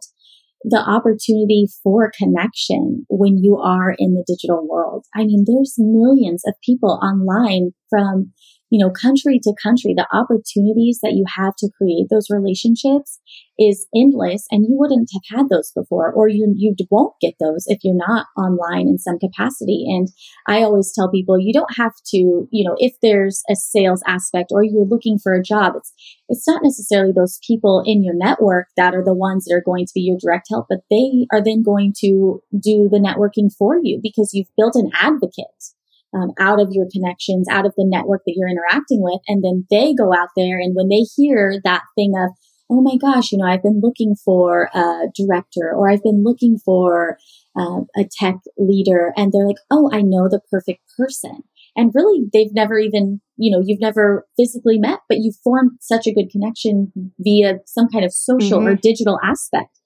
the 0.63 0.79
opportunity 0.79 1.67
for 1.83 2.11
connection 2.17 3.05
when 3.09 3.37
you 3.37 3.57
are 3.57 3.95
in 3.97 4.13
the 4.13 4.25
digital 4.27 4.67
world. 4.67 5.05
I 5.15 5.23
mean, 5.23 5.45
there's 5.47 5.75
millions 5.77 6.43
of 6.45 6.53
people 6.63 6.99
online 7.01 7.71
from 7.89 8.33
you 8.69 8.83
know, 8.83 8.91
country 8.91 9.39
to 9.43 9.53
country, 9.61 9.93
the 9.95 10.07
opportunities 10.13 10.99
that 11.01 11.13
you 11.13 11.25
have 11.37 11.55
to 11.57 11.69
create 11.77 12.07
those 12.09 12.29
relationships 12.29 13.19
is 13.57 13.87
endless 13.93 14.45
and 14.51 14.63
you 14.63 14.77
wouldn't 14.77 15.09
have 15.13 15.37
had 15.37 15.49
those 15.49 15.71
before 15.75 16.11
or 16.13 16.29
you, 16.29 16.53
you 16.55 16.73
won't 16.89 17.13
get 17.19 17.33
those 17.39 17.65
if 17.67 17.79
you're 17.83 17.95
not 17.95 18.27
online 18.37 18.87
in 18.87 18.97
some 18.97 19.19
capacity. 19.19 19.85
And 19.87 20.07
I 20.47 20.63
always 20.63 20.93
tell 20.93 21.11
people 21.11 21.39
you 21.39 21.51
don't 21.51 21.75
have 21.75 21.93
to, 22.07 22.47
you 22.51 22.67
know, 22.67 22.75
if 22.79 22.93
there's 23.01 23.41
a 23.49 23.55
sales 23.55 24.01
aspect 24.07 24.51
or 24.51 24.63
you're 24.63 24.85
looking 24.85 25.17
for 25.21 25.33
a 25.33 25.43
job, 25.43 25.73
it's, 25.75 25.91
it's 26.29 26.47
not 26.47 26.61
necessarily 26.63 27.11
those 27.11 27.39
people 27.45 27.83
in 27.85 28.03
your 28.03 28.15
network 28.15 28.67
that 28.77 28.95
are 28.95 29.03
the 29.03 29.13
ones 29.13 29.45
that 29.45 29.55
are 29.55 29.63
going 29.65 29.85
to 29.85 29.91
be 29.93 30.01
your 30.01 30.17
direct 30.21 30.47
help, 30.49 30.67
but 30.69 30.79
they 30.89 31.25
are 31.33 31.43
then 31.43 31.63
going 31.63 31.93
to 31.99 32.41
do 32.57 32.87
the 32.89 32.99
networking 32.99 33.51
for 33.57 33.77
you 33.81 33.99
because 34.01 34.33
you've 34.33 34.55
built 34.55 34.75
an 34.75 34.89
advocate 34.93 35.73
um, 36.13 36.31
out 36.39 36.59
of 36.59 36.69
your 36.71 36.87
connections, 36.91 37.47
out 37.49 37.65
of 37.65 37.73
the 37.77 37.85
network 37.87 38.21
that 38.25 38.33
you're 38.35 38.49
interacting 38.49 39.01
with. 39.01 39.21
And 39.27 39.43
then 39.43 39.65
they 39.69 39.93
go 39.93 40.13
out 40.13 40.29
there 40.35 40.59
and 40.59 40.75
when 40.75 40.89
they 40.89 41.05
hear 41.15 41.59
that 41.63 41.83
thing 41.95 42.13
of, 42.17 42.31
oh 42.71 42.81
my 42.81 42.97
gosh, 42.97 43.31
you 43.31 43.37
know, 43.37 43.45
I've 43.45 43.63
been 43.63 43.81
looking 43.81 44.15
for 44.23 44.69
a 44.73 45.07
director 45.15 45.71
or 45.75 45.89
I've 45.89 46.03
been 46.03 46.23
looking 46.23 46.57
for 46.63 47.17
uh, 47.57 47.81
a 47.97 48.07
tech 48.19 48.35
leader 48.57 49.11
and 49.17 49.31
they're 49.31 49.47
like, 49.47 49.57
oh, 49.71 49.89
I 49.91 50.01
know 50.01 50.29
the 50.29 50.41
perfect 50.51 50.81
person. 50.97 51.43
And 51.75 51.91
really, 51.93 52.25
they've 52.33 52.53
never 52.53 52.77
even, 52.77 53.21
you 53.37 53.55
know, 53.55 53.63
you've 53.65 53.79
never 53.79 54.27
physically 54.37 54.77
met, 54.77 54.99
but 55.07 55.19
you've 55.19 55.37
formed 55.43 55.71
such 55.79 56.07
a 56.07 56.13
good 56.13 56.29
connection 56.29 56.91
via 57.19 57.59
some 57.65 57.87
kind 57.89 58.03
of 58.03 58.11
social 58.11 58.59
mm-hmm. 58.59 58.67
or 58.67 58.75
digital 58.75 59.19
aspect. 59.23 59.79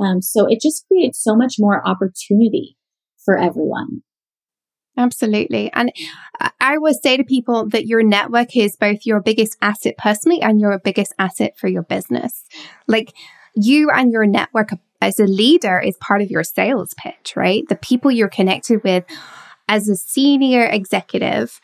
Um, 0.00 0.20
so 0.20 0.46
it 0.46 0.60
just 0.60 0.86
creates 0.86 1.22
so 1.22 1.34
much 1.34 1.54
more 1.58 1.86
opportunity 1.86 2.76
for 3.24 3.38
everyone. 3.38 4.02
Absolutely. 4.98 5.70
And 5.72 5.92
I 6.60 6.74
always 6.74 6.98
say 7.00 7.16
to 7.16 7.24
people 7.24 7.68
that 7.68 7.86
your 7.86 8.02
network 8.02 8.56
is 8.56 8.76
both 8.76 9.06
your 9.06 9.20
biggest 9.20 9.56
asset 9.62 9.96
personally 9.96 10.42
and 10.42 10.60
your 10.60 10.76
biggest 10.80 11.14
asset 11.20 11.56
for 11.56 11.68
your 11.68 11.84
business. 11.84 12.44
Like 12.88 13.14
you 13.54 13.90
and 13.90 14.10
your 14.10 14.26
network 14.26 14.70
as 15.00 15.20
a 15.20 15.24
leader 15.24 15.78
is 15.78 15.96
part 15.98 16.20
of 16.20 16.30
your 16.30 16.42
sales 16.42 16.94
pitch, 16.94 17.34
right? 17.36 17.62
The 17.68 17.76
people 17.76 18.10
you're 18.10 18.28
connected 18.28 18.82
with 18.82 19.04
as 19.68 19.88
a 19.88 19.94
senior 19.94 20.64
executive 20.64 21.60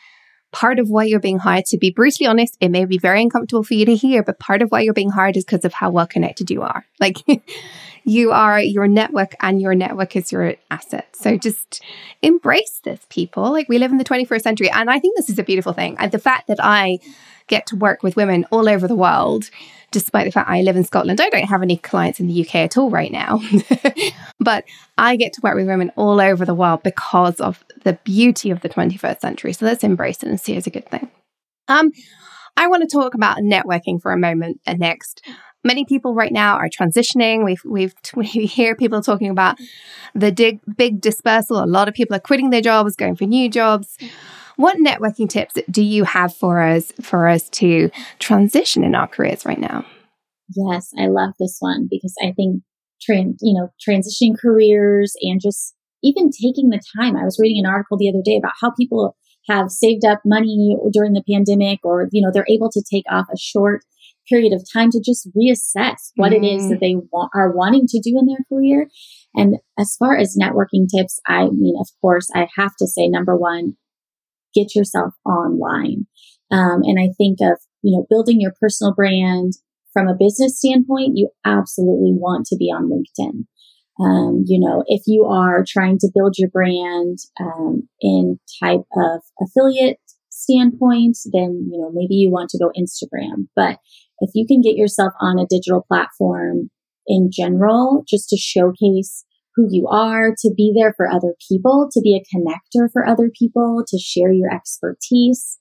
part 0.53 0.79
of 0.79 0.89
why 0.89 1.03
you're 1.03 1.19
being 1.19 1.39
hired, 1.39 1.65
to 1.65 1.77
be 1.77 1.91
brutally 1.91 2.27
honest, 2.27 2.55
it 2.61 2.69
may 2.69 2.85
be 2.85 2.97
very 2.97 3.21
uncomfortable 3.21 3.63
for 3.63 3.73
you 3.73 3.85
to 3.85 3.95
hear, 3.95 4.23
but 4.23 4.39
part 4.39 4.61
of 4.61 4.69
why 4.69 4.79
you're 4.79 4.93
being 4.93 5.09
hired 5.09 5.35
is 5.35 5.43
because 5.43 5.65
of 5.65 5.73
how 5.73 5.89
well 5.89 6.07
connected 6.07 6.49
you 6.49 6.61
are. 6.61 6.85
Like 7.01 7.17
you 8.05 8.31
are 8.31 8.59
your 8.59 8.87
network 8.87 9.35
and 9.41 9.59
your 9.59 9.75
network 9.75 10.15
is 10.15 10.31
your 10.31 10.55
asset. 10.71 11.07
So 11.13 11.37
just 11.37 11.81
embrace 12.21 12.79
this, 12.83 13.05
people. 13.09 13.51
Like 13.51 13.67
we 13.67 13.79
live 13.79 13.91
in 13.91 13.97
the 13.97 14.05
21st 14.05 14.41
century. 14.41 14.69
And 14.69 14.89
I 14.89 14.99
think 14.99 15.17
this 15.17 15.29
is 15.29 15.39
a 15.39 15.43
beautiful 15.43 15.73
thing. 15.73 15.97
And 15.99 16.11
the 16.11 16.19
fact 16.19 16.47
that 16.47 16.59
I 16.61 16.99
get 17.47 17.65
to 17.67 17.75
work 17.75 18.03
with 18.03 18.15
women 18.15 18.45
all 18.51 18.69
over 18.69 18.87
the 18.87 18.95
world 18.95 19.49
despite 19.91 20.25
the 20.25 20.31
fact 20.31 20.49
I 20.49 20.61
live 20.61 20.75
in 20.75 20.83
Scotland. 20.83 21.21
I 21.21 21.29
don't 21.29 21.45
have 21.45 21.61
any 21.61 21.77
clients 21.77 22.19
in 22.19 22.27
the 22.27 22.41
UK 22.45 22.55
at 22.55 22.77
all 22.77 22.89
right 22.89 23.11
now, 23.11 23.41
but 24.39 24.65
I 24.97 25.15
get 25.15 25.31
to 25.33 25.41
work 25.41 25.55
with 25.55 25.67
women 25.67 25.89
all 25.95 26.19
over 26.19 26.43
the 26.43 26.53
world 26.53 26.83
because 26.83 27.39
of 27.39 27.63
the 27.83 27.93
beauty 28.03 28.51
of 28.51 28.59
the 28.59 28.67
21st 28.67 29.21
century. 29.21 29.53
So 29.53 29.65
let's 29.65 29.85
embrace 29.85 30.21
it 30.21 30.27
and 30.27 30.41
see 30.41 30.53
it 30.53 30.57
as 30.57 30.67
a 30.67 30.71
good 30.71 30.89
thing. 30.89 31.09
Um, 31.69 31.91
I 32.57 32.67
want 32.67 32.81
to 32.81 32.93
talk 32.93 33.13
about 33.13 33.37
networking 33.37 34.01
for 34.01 34.11
a 34.11 34.17
moment 34.17 34.59
uh, 34.67 34.73
next. 34.73 35.25
Many 35.65 35.83
people 35.83 36.13
right 36.13 36.31
now 36.31 36.55
are 36.55 36.69
transitioning. 36.69 37.43
We've, 37.43 37.61
we've, 37.65 37.95
we 38.15 38.25
hear 38.25 38.75
people 38.75 39.01
talking 39.01 39.29
about 39.29 39.57
the 40.13 40.31
dig, 40.31 40.59
big 40.77 41.01
dispersal. 41.01 41.61
A 41.61 41.65
lot 41.65 41.87
of 41.87 41.95
people 41.95 42.15
are 42.15 42.19
quitting 42.19 42.51
their 42.51 42.61
jobs, 42.61 42.95
going 42.95 43.15
for 43.15 43.25
new 43.25 43.49
jobs. 43.49 43.97
What 44.57 44.77
networking 44.77 45.27
tips 45.27 45.55
do 45.69 45.83
you 45.83 46.05
have 46.05 46.33
for 46.33 46.61
us 46.61 46.93
for 47.01 47.27
us 47.27 47.49
to 47.49 47.89
transition 48.19 48.83
in 48.83 48.95
our 48.95 49.07
careers 49.07 49.45
right 49.45 49.59
now? 49.59 49.85
Yes, 50.55 50.91
I 50.97 51.07
love 51.07 51.33
this 51.39 51.57
one 51.59 51.87
because 51.89 52.13
I 52.21 52.31
think 52.31 52.61
trans, 53.01 53.37
you 53.41 53.59
know, 53.59 53.69
transitioning 53.85 54.39
careers 54.39 55.13
and 55.21 55.41
just 55.41 55.73
even 56.03 56.29
taking 56.29 56.69
the 56.69 56.79
time. 56.95 57.17
I 57.17 57.25
was 57.25 57.39
reading 57.41 57.65
an 57.65 57.69
article 57.69 57.97
the 57.97 58.09
other 58.09 58.21
day 58.23 58.37
about 58.37 58.53
how 58.61 58.71
people 58.71 59.17
have 59.49 59.69
saved 59.69 60.05
up 60.05 60.21
money 60.23 60.77
during 60.93 61.13
the 61.13 61.23
pandemic 61.29 61.79
or, 61.83 62.07
you 62.11 62.21
know, 62.21 62.31
they're 62.31 62.47
able 62.47 62.69
to 62.71 62.83
take 62.89 63.05
off 63.09 63.25
a 63.33 63.37
short 63.37 63.81
period 64.29 64.53
of 64.53 64.65
time 64.71 64.89
to 64.91 65.01
just 65.03 65.29
reassess 65.35 66.11
what 66.15 66.31
mm. 66.31 66.37
it 66.37 66.45
is 66.45 66.69
that 66.69 66.77
mm. 66.77 66.81
they 66.81 66.95
wa- 67.11 67.29
are 67.33 67.55
wanting 67.55 67.85
to 67.87 67.99
do 67.99 68.17
in 68.19 68.25
their 68.25 68.43
career. 68.49 68.87
And 69.35 69.57
as 69.77 69.95
far 69.97 70.17
as 70.17 70.37
networking 70.39 70.87
tips, 70.93 71.19
I 71.27 71.45
mean, 71.49 71.75
of 71.79 71.87
course, 72.01 72.29
I 72.33 72.47
have 72.57 72.75
to 72.79 72.87
say, 72.87 73.07
number 73.07 73.35
one, 73.35 73.75
get 74.53 74.75
yourself 74.75 75.13
online. 75.25 76.07
Um, 76.51 76.81
and 76.83 76.99
I 76.99 77.13
think 77.17 77.39
of, 77.41 77.59
you 77.81 77.97
know, 77.97 78.05
building 78.09 78.39
your 78.39 78.53
personal 78.59 78.93
brand 78.93 79.53
from 79.93 80.07
a 80.07 80.15
business 80.15 80.57
standpoint, 80.57 81.13
you 81.15 81.29
absolutely 81.45 82.13
want 82.13 82.45
to 82.47 82.57
be 82.57 82.65
on 82.65 82.89
LinkedIn. 82.89 83.45
Um, 83.97 84.43
you 84.45 84.59
know, 84.59 84.83
if 84.87 85.03
you 85.07 85.25
are 85.25 85.63
trying 85.65 85.97
to 85.99 86.11
build 86.13 86.35
your 86.37 86.49
brand 86.49 87.19
um, 87.39 87.87
in 88.01 88.37
type 88.61 88.81
of 88.97 89.21
affiliate 89.41 89.99
standpoint, 90.29 91.17
then 91.31 91.69
you 91.71 91.79
know 91.79 91.91
maybe 91.93 92.15
you 92.15 92.29
want 92.29 92.49
to 92.49 92.59
go 92.59 92.71
Instagram. 92.77 93.47
But 93.55 93.79
if 94.19 94.31
you 94.33 94.45
can 94.47 94.61
get 94.61 94.75
yourself 94.75 95.13
on 95.19 95.39
a 95.39 95.47
digital 95.49 95.85
platform 95.87 96.69
in 97.07 97.29
general, 97.31 98.03
just 98.07 98.29
to 98.29 98.37
showcase 98.37 99.25
who 99.55 99.67
you 99.69 99.87
are, 99.87 100.33
to 100.39 100.53
be 100.55 100.73
there 100.75 100.93
for 100.97 101.07
other 101.07 101.33
people, 101.49 101.87
to 101.91 102.01
be 102.01 102.15
a 102.15 102.35
connector 102.35 102.89
for 102.91 103.07
other 103.07 103.29
people, 103.37 103.83
to 103.87 103.97
share 103.97 104.31
your 104.31 104.53
expertise, 104.53 105.57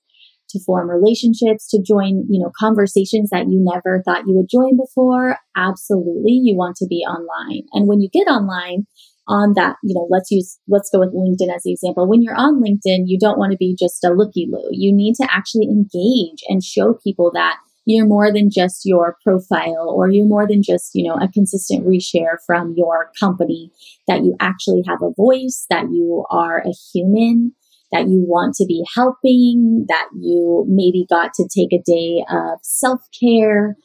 to 0.51 0.59
form 0.65 0.91
relationships, 0.91 1.69
to 1.69 1.81
join, 1.81 2.25
you 2.29 2.43
know, 2.43 2.51
conversations 2.59 3.31
that 3.31 3.47
you 3.49 3.63
never 3.63 4.03
thought 4.05 4.27
you 4.27 4.35
would 4.35 4.49
join 4.51 4.77
before. 4.77 5.37
Absolutely. 5.57 6.41
You 6.43 6.57
want 6.57 6.77
to 6.77 6.87
be 6.89 7.05
online. 7.07 7.63
And 7.73 7.89
when 7.89 8.01
you 8.01 8.09
get 8.13 8.27
online, 8.27 8.87
on 9.27 9.55
that, 9.55 9.77
you 9.83 9.95
know, 9.95 10.07
let's 10.11 10.31
use, 10.31 10.59
let's 10.69 10.91
go 10.93 11.01
with 11.01 11.15
LinkedIn 11.15 11.55
as 11.55 11.63
the 11.63 11.73
example. 11.73 12.07
When 12.09 12.23
you're 12.23 12.37
on 12.37 12.61
LinkedIn, 12.61 13.05
you 13.07 13.19
don't 13.19 13.39
want 13.39 13.53
to 13.53 13.59
be 13.59 13.77
just 13.79 14.05
a 14.05 14.11
looky 14.11 14.47
loo. 14.51 14.69
You 14.71 14.95
need 14.95 15.15
to 15.15 15.27
actually 15.31 15.67
engage 15.67 16.45
and 16.49 16.63
show 16.63 16.95
people 17.03 17.31
that 17.33 17.57
you're 17.87 18.07
more 18.07 18.33
than 18.33 18.51
just 18.51 18.83
your 18.85 19.17
profile 19.23 19.93
or 19.95 20.11
you're 20.11 20.27
more 20.27 20.47
than 20.47 20.63
just, 20.63 20.91
you 20.95 21.07
know, 21.07 21.15
a 21.15 21.29
consistent 21.29 21.87
reshare 21.87 22.37
from 22.47 22.75
your 22.77 23.11
company, 23.19 23.71
that 24.09 24.25
you 24.25 24.35
actually 24.41 24.83
have 24.87 25.01
a 25.03 25.13
voice, 25.17 25.67
that 25.71 25.85
you 25.91 26.25
are 26.31 26.59
a 26.59 26.73
human, 26.93 27.53
that 27.93 28.09
you 28.09 28.25
want 28.27 28.55
to 28.57 28.67
be 28.67 28.85
helping, 28.95 29.85
that 29.89 30.09
you 30.19 30.65
maybe 30.69 31.07
got 31.09 31.33
to 31.35 31.49
take 31.55 31.73
a 31.73 31.83
day 31.85 32.25
of 32.31 32.59
self 32.63 33.01
care, 33.19 33.77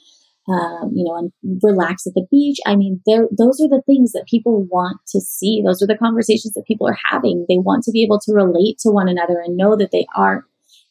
um, 0.47 0.91
you 0.95 1.03
know, 1.03 1.15
and 1.15 1.31
relax 1.61 2.07
at 2.07 2.13
the 2.15 2.25
beach. 2.31 2.57
I 2.65 2.75
mean, 2.75 3.01
those 3.05 3.61
are 3.61 3.69
the 3.69 3.83
things 3.85 4.13
that 4.13 4.25
people 4.27 4.65
want 4.71 4.97
to 5.09 5.21
see. 5.21 5.61
Those 5.63 5.83
are 5.83 5.87
the 5.87 5.97
conversations 5.97 6.53
that 6.53 6.65
people 6.65 6.87
are 6.87 6.97
having. 7.11 7.45
They 7.47 7.57
want 7.57 7.83
to 7.83 7.91
be 7.91 8.03
able 8.03 8.19
to 8.21 8.33
relate 8.33 8.77
to 8.79 8.89
one 8.89 9.07
another 9.07 9.39
and 9.45 9.57
know 9.57 9.75
that 9.75 9.91
they 9.91 10.07
are 10.15 10.45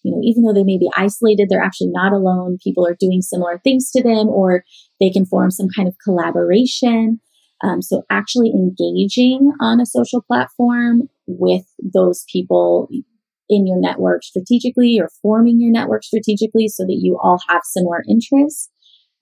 you 0.09 0.15
know, 0.15 0.21
even 0.23 0.43
though 0.43 0.55
they 0.55 0.65
may 0.65 0.79
be 0.79 0.91
isolated, 0.97 1.49
they're 1.49 1.63
actually 1.63 1.91
not 1.91 2.13
alone. 2.13 2.59
People 2.63 2.87
are 2.87 2.97
doing 2.99 3.21
similar 3.21 3.61
things 3.63 3.91
to 3.91 4.03
them, 4.03 4.29
or 4.29 4.65
they 5.01 5.11
can 5.11 5.27
form 5.27 5.51
some 5.51 5.69
kind 5.75 5.89
of 5.89 5.95
collaboration. 6.03 7.21
Um, 7.63 7.83
so, 7.83 8.03
actually 8.09 8.51
engaging 8.51 9.53
on 9.61 9.81
a 9.81 9.87
social 9.87 10.23
platform 10.23 11.09
with 11.27 11.65
those 11.83 12.25
people 12.33 12.89
in 13.49 13.67
your 13.67 13.81
network 13.81 14.23
strategically 14.23 14.99
or 15.01 15.11
forming 15.23 15.61
your 15.61 15.73
network 15.73 16.05
strategically 16.05 16.69
so 16.69 16.85
that 16.85 16.99
you 17.01 17.19
all 17.23 17.41
have 17.49 17.63
similar 17.65 18.03
interests 18.09 18.71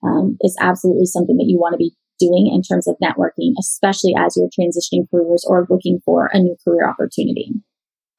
um, 0.03 0.37
is 0.41 0.55
absolutely 0.59 1.05
something 1.05 1.37
that 1.37 1.47
you 1.47 1.57
want 1.57 1.73
to 1.73 1.77
be 1.77 1.95
doing 2.19 2.51
in 2.53 2.61
terms 2.61 2.87
of 2.87 2.95
networking, 3.01 3.53
especially 3.59 4.13
as 4.17 4.35
you're 4.35 4.49
transitioning 4.49 5.09
careers 5.09 5.45
or 5.47 5.67
looking 5.69 5.99
for 6.03 6.29
a 6.33 6.39
new 6.39 6.55
career 6.63 6.87
opportunity. 6.87 7.53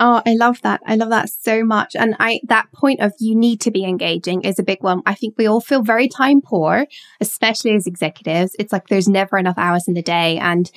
Oh, 0.00 0.22
I 0.24 0.34
love 0.34 0.62
that. 0.62 0.80
I 0.86 0.94
love 0.94 1.10
that 1.10 1.28
so 1.28 1.64
much. 1.64 1.96
And 1.96 2.14
I, 2.20 2.40
that 2.44 2.70
point 2.72 3.00
of 3.00 3.12
you 3.18 3.34
need 3.34 3.60
to 3.62 3.72
be 3.72 3.84
engaging 3.84 4.42
is 4.42 4.58
a 4.58 4.62
big 4.62 4.82
one. 4.82 5.02
I 5.06 5.14
think 5.14 5.34
we 5.36 5.46
all 5.46 5.60
feel 5.60 5.82
very 5.82 6.08
time 6.08 6.40
poor, 6.40 6.86
especially 7.20 7.74
as 7.74 7.86
executives. 7.86 8.54
It's 8.58 8.72
like 8.72 8.88
there's 8.88 9.08
never 9.08 9.38
enough 9.38 9.58
hours 9.58 9.88
in 9.88 9.94
the 9.94 10.02
day. 10.02 10.38
And 10.38 10.70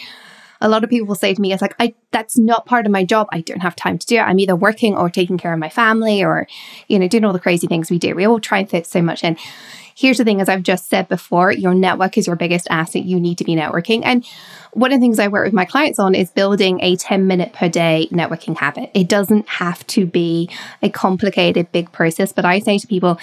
a 0.60 0.70
lot 0.70 0.84
of 0.84 0.90
people 0.90 1.08
will 1.08 1.16
say 1.16 1.34
to 1.34 1.42
me, 1.42 1.54
it's 1.54 1.62
like, 1.62 1.76
I, 1.80 1.94
that's 2.12 2.38
not 2.38 2.66
part 2.66 2.86
of 2.86 2.92
my 2.92 3.04
job. 3.04 3.28
I 3.32 3.42
don't 3.42 3.62
have 3.62 3.76
time 3.76 3.98
to 3.98 4.08
do 4.08 4.18
it. 4.18 4.22
I'm 4.22 4.40
either 4.40 4.56
working 4.56 4.96
or 4.96 5.10
taking 5.10 5.38
care 5.38 5.54
of 5.54 5.60
my 5.60 5.70
family 5.70 6.24
or, 6.24 6.48
you 6.88 6.98
know, 6.98 7.08
doing 7.08 7.26
all 7.26 7.34
the 7.34 7.40
crazy 7.40 7.68
things 7.68 7.92
we 7.92 8.00
do. 8.00 8.16
We 8.16 8.26
all 8.26 8.40
try 8.40 8.60
and 8.60 8.70
fit 8.70 8.88
so 8.88 9.02
much 9.02 9.24
in. 9.24 9.38
Here's 10.02 10.18
the 10.18 10.24
thing, 10.24 10.42
as 10.42 10.50
I've 10.50 10.64
just 10.64 10.90
said 10.90 11.08
before, 11.10 11.52
your 11.52 11.76
network 11.76 12.18
is 12.18 12.26
your 12.26 12.36
biggest 12.36 12.66
asset. 12.72 13.04
You 13.04 13.20
need 13.20 13.38
to 13.38 13.44
be 13.44 13.56
networking. 13.56 14.02
And 14.04 14.26
one 14.74 14.92
of 14.92 15.00
the 15.00 15.04
things 15.04 15.20
I 15.20 15.28
work 15.28 15.46
with 15.46 15.54
my 15.54 15.64
clients 15.64 16.00
on 16.00 16.16
is 16.16 16.32
building 16.32 16.80
a 16.82 16.96
10 16.96 17.28
minute 17.28 17.54
per 17.54 17.70
day 17.70 18.08
networking 18.12 18.58
habit. 18.58 18.90
It 18.96 19.08
doesn't 19.08 19.48
have 19.48 19.86
to 19.88 20.08
be 20.08 20.50
a 20.82 20.90
complicated, 20.90 21.72
big 21.72 21.92
process, 21.92 22.34
but 22.34 22.46
I 22.46 22.58
say 22.58 22.80
to 22.80 22.88
people, 22.88 23.20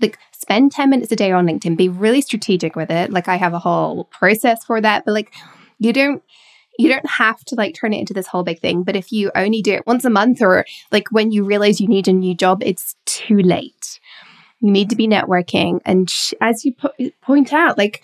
like, 0.00 0.16
spend 0.30 0.70
10 0.70 0.90
minutes 0.90 1.10
a 1.10 1.16
day 1.16 1.32
on 1.32 1.44
LinkedIn, 1.44 1.76
be 1.76 1.88
really 1.88 2.20
strategic 2.20 2.76
with 2.76 2.92
it. 2.92 3.10
Like, 3.10 3.26
I 3.26 3.34
have 3.34 3.52
a 3.52 3.58
whole 3.58 4.04
process 4.04 4.64
for 4.64 4.80
that, 4.80 5.04
but 5.04 5.14
like, 5.14 5.34
you 5.80 5.92
don't 5.92 6.22
you 6.78 6.88
don't 6.88 7.06
have 7.06 7.44
to 7.44 7.54
like 7.54 7.74
turn 7.74 7.92
it 7.92 7.98
into 7.98 8.14
this 8.14 8.28
whole 8.28 8.42
big 8.42 8.58
thing 8.60 8.82
but 8.82 8.96
if 8.96 9.12
you 9.12 9.30
only 9.34 9.60
do 9.60 9.74
it 9.74 9.86
once 9.86 10.06
a 10.06 10.10
month 10.10 10.40
or 10.40 10.64
like 10.90 11.10
when 11.10 11.30
you 11.30 11.44
realize 11.44 11.82
you 11.82 11.86
need 11.86 12.08
a 12.08 12.12
new 12.12 12.34
job 12.34 12.62
it's 12.64 12.96
too 13.04 13.36
late 13.36 13.91
you 14.62 14.70
need 14.70 14.88
to 14.90 14.96
be 14.96 15.08
networking 15.08 15.80
and 15.84 16.08
sh- 16.08 16.34
as 16.40 16.64
you 16.64 16.72
po- 16.72 17.10
point 17.20 17.52
out 17.52 17.76
like 17.76 18.02